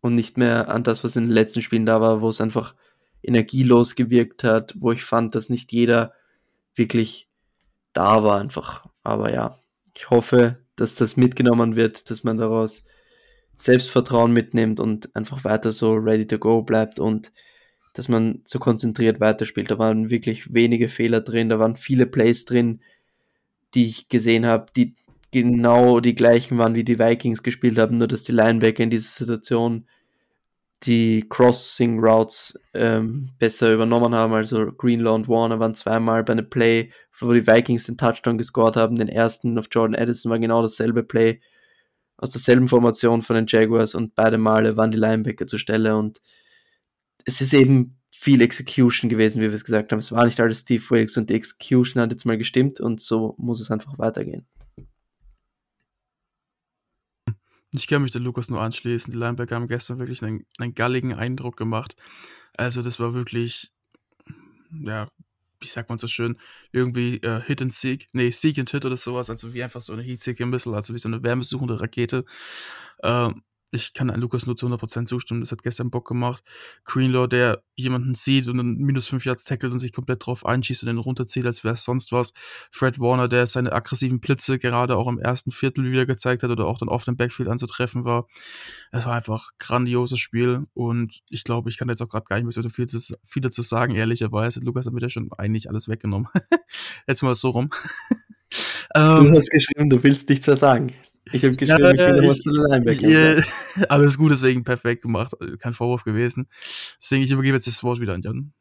[0.00, 2.74] und nicht mehr an das, was in den letzten Spielen da war, wo es einfach
[3.22, 6.12] energielos gewirkt hat, wo ich fand, dass nicht jeder
[6.74, 7.28] wirklich
[7.92, 8.86] da war einfach.
[9.02, 9.58] Aber ja,
[9.94, 12.86] ich hoffe, dass das mitgenommen wird, dass man daraus
[13.56, 17.32] Selbstvertrauen mitnimmt und einfach weiter so ready to go bleibt und
[17.92, 19.70] dass man so konzentriert weiterspielt.
[19.70, 22.80] Da waren wirklich wenige Fehler drin, da waren viele Plays drin,
[23.74, 24.94] die ich gesehen habe, die
[25.32, 29.10] genau die gleichen waren, wie die Vikings gespielt haben, nur dass die Linebacker in dieser
[29.10, 29.86] Situation
[30.84, 34.32] die Crossing Routes ähm, besser übernommen haben.
[34.32, 38.76] Also Greenlaw und Warner waren zweimal bei einem Play, wo die Vikings den Touchdown gescored
[38.76, 38.96] haben.
[38.96, 41.40] Den ersten auf Jordan Addison war genau dasselbe Play
[42.16, 46.20] aus derselben Formation von den Jaguars und beide Male waren die Linebacker zur Stelle und
[47.24, 50.00] es ist eben viel Execution gewesen, wie wir es gesagt haben.
[50.00, 53.34] Es war nicht alles Steve Wilkes und die Execution hat jetzt mal gestimmt und so
[53.38, 54.46] muss es einfach weitergehen.
[57.74, 59.12] Ich kann mich der Lukas nur anschließen.
[59.12, 61.96] Die Linebacker haben gestern wirklich einen, einen galligen Eindruck gemacht.
[62.56, 63.72] Also das war wirklich,
[64.70, 65.06] ja,
[65.60, 66.38] wie sagt man so schön,
[66.72, 69.92] irgendwie äh, Hit and Seek, nee, Seek and Hit oder sowas, also wie einfach so
[69.92, 72.24] eine Heat Seeking Missile, also wie so eine wärmesuchende Rakete.
[73.02, 75.40] Ähm, ich kann an Lukas nur zu 100% zustimmen.
[75.40, 76.42] Das hat gestern Bock gemacht.
[76.84, 80.82] Greenlaw, der jemanden sieht und einen minus 5 Yards tackelt und sich komplett drauf einschießt
[80.82, 82.32] und den runterzieht, als wäre es sonst was.
[82.70, 86.66] Fred Warner, der seine aggressiven Blitze gerade auch im ersten Viertel wieder gezeigt hat oder
[86.66, 88.26] auch dann auf dem Backfield anzutreffen war.
[88.90, 92.36] Es war einfach ein grandioses Spiel und ich glaube, ich kann jetzt auch gerade gar
[92.36, 94.60] nicht mehr so viel, zu, viel dazu sagen, ehrlicherweise.
[94.60, 96.28] Lukas hat mir ja schon eigentlich alles weggenommen.
[97.06, 97.70] jetzt mal so rum.
[98.94, 100.94] du ähm, hast geschrieben, du willst nichts mehr sagen.
[101.32, 103.44] Ich habe geschrieben, ja, ich was zu den Linebacker.
[103.88, 105.34] alles gut, deswegen perfekt gemacht.
[105.60, 106.48] Kein Vorwurf gewesen.
[107.00, 108.52] Deswegen, ich übergebe jetzt das Wort wieder an Jan.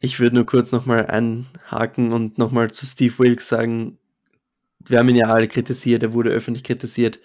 [0.00, 3.98] Ich würde nur kurz nochmal einhaken und nochmal zu Steve Wilkes sagen,
[4.86, 7.20] wir haben ihn ja alle kritisiert, er wurde öffentlich kritisiert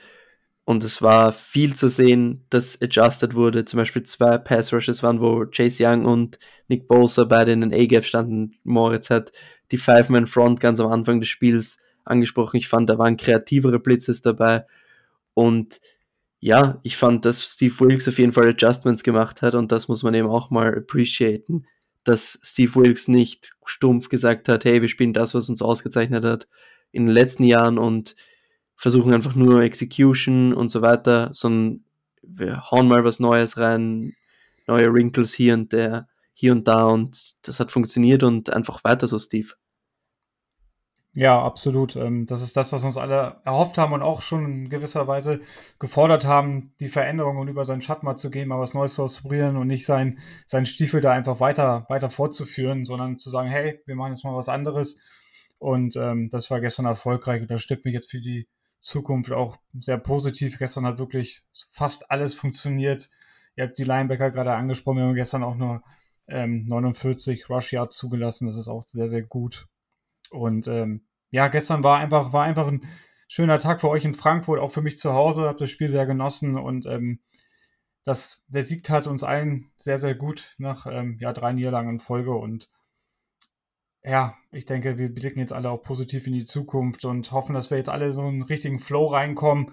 [0.65, 3.65] und es war viel zu sehen, dass adjusted wurde.
[3.65, 7.73] Zum Beispiel zwei Pass Rushes waren, wo Chase Young und Nick Bosa beide in den
[7.73, 8.55] A-Gap standen.
[8.63, 9.31] Moritz hat
[9.71, 12.57] die Five-Man-Front ganz am Anfang des Spiels angesprochen.
[12.57, 14.65] Ich fand, da waren kreativere Blitzes dabei
[15.35, 15.79] und
[16.39, 20.01] ja, ich fand, dass Steve Wilkes auf jeden Fall Adjustments gemacht hat und das muss
[20.01, 21.67] man eben auch mal appreciaten,
[22.03, 26.47] dass Steve Wilkes nicht stumpf gesagt hat, hey, wir spielen das, was uns ausgezeichnet hat
[26.91, 28.15] in den letzten Jahren und
[28.75, 31.83] versuchen einfach nur Execution und so weiter, sondern
[32.21, 34.13] wir hauen mal was Neues rein,
[34.67, 39.07] neue Wrinkles hier und der, hier und da und das hat funktioniert und einfach weiter
[39.07, 39.53] so, Steve.
[41.17, 41.95] Ja, absolut.
[41.95, 45.39] Ähm, das ist das, was uns alle erhofft haben und auch schon in gewisser Weise
[45.79, 49.03] gefordert haben, die Veränderung und über seinen Schatten mal zu gehen, mal was Neues zu
[49.03, 53.81] ausprobieren und nicht sein, seinen Stiefel da einfach weiter, weiter fortzuführen, sondern zu sagen, hey,
[53.85, 54.97] wir machen jetzt mal was anderes.
[55.57, 58.49] Und ähm, das war gestern erfolgreich und das stimmt mich jetzt für die
[58.81, 60.57] Zukunft auch sehr positiv.
[60.59, 63.09] Gestern hat wirklich fast alles funktioniert.
[63.55, 64.97] Ihr habt die Linebacker gerade angesprochen.
[64.97, 65.81] Wir haben gestern auch nur
[66.27, 68.47] ähm, 49 Rush Yards zugelassen.
[68.47, 69.69] Das ist auch sehr, sehr gut.
[70.31, 72.87] Und ähm, ja, gestern war einfach, war einfach ein
[73.27, 75.43] schöner Tag für euch in Frankfurt, auch für mich zu Hause.
[75.43, 77.19] Habe das Spiel sehr genossen und ähm,
[78.03, 81.99] das, der Sieg tat uns allen sehr, sehr gut nach ähm, ja, drei Niederlagen in
[81.99, 82.31] Folge.
[82.31, 82.69] Und
[84.03, 87.71] ja, ich denke, wir blicken jetzt alle auch positiv in die Zukunft und hoffen, dass
[87.71, 89.71] wir jetzt alle so einen richtigen Flow reinkommen.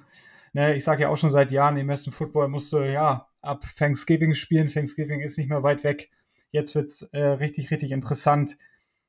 [0.54, 4.34] Ne, ich sage ja auch schon seit Jahren, im ersten Football musste ja ab Thanksgiving
[4.34, 4.68] spielen.
[4.68, 6.10] Thanksgiving ist nicht mehr weit weg.
[6.50, 8.56] Jetzt wird es äh, richtig, richtig interessant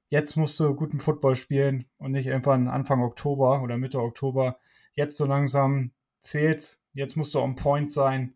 [0.07, 4.57] jetzt musst du guten Football spielen und nicht irgendwann Anfang Oktober oder Mitte Oktober.
[4.93, 8.33] Jetzt so langsam zählt, jetzt musst du on point sein.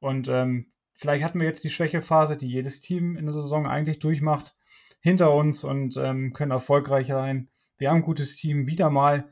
[0.00, 3.98] Und ähm, vielleicht hatten wir jetzt die Schwächephase, die jedes Team in der Saison eigentlich
[3.98, 4.54] durchmacht,
[5.00, 7.48] hinter uns und ähm, können erfolgreich sein.
[7.78, 9.28] Wir haben ein gutes Team, wieder mal.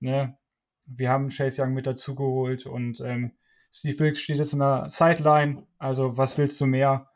[0.00, 0.36] Ne?
[0.86, 3.32] Wir haben Chase Young mit dazu geholt und ähm,
[3.72, 5.66] Steve Wilkes steht jetzt in der Sideline.
[5.78, 7.10] Also, was willst du mehr?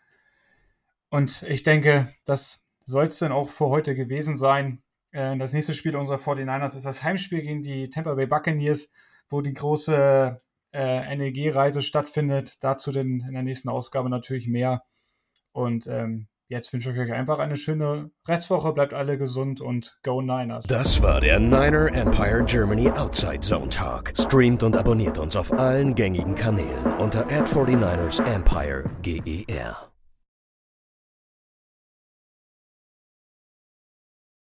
[1.09, 4.83] Und ich denke, dass soll es denn auch für heute gewesen sein.
[5.13, 8.91] Äh, das nächste Spiel unserer 49ers ist das Heimspiel gegen die Tampa Bay Buccaneers,
[9.29, 10.41] wo die große
[10.73, 12.55] äh, NEG-Reise stattfindet.
[12.61, 14.83] Dazu denn in der nächsten Ausgabe natürlich mehr.
[15.53, 18.73] Und ähm, jetzt wünsche ich euch einfach eine schöne Restwoche.
[18.73, 20.67] Bleibt alle gesund und Go Niners.
[20.67, 24.13] Das war der Niner Empire Germany Outside Zone Talk.
[24.17, 29.90] Streamt und abonniert uns auf allen gängigen Kanälen unter ad 49 ersempire GER.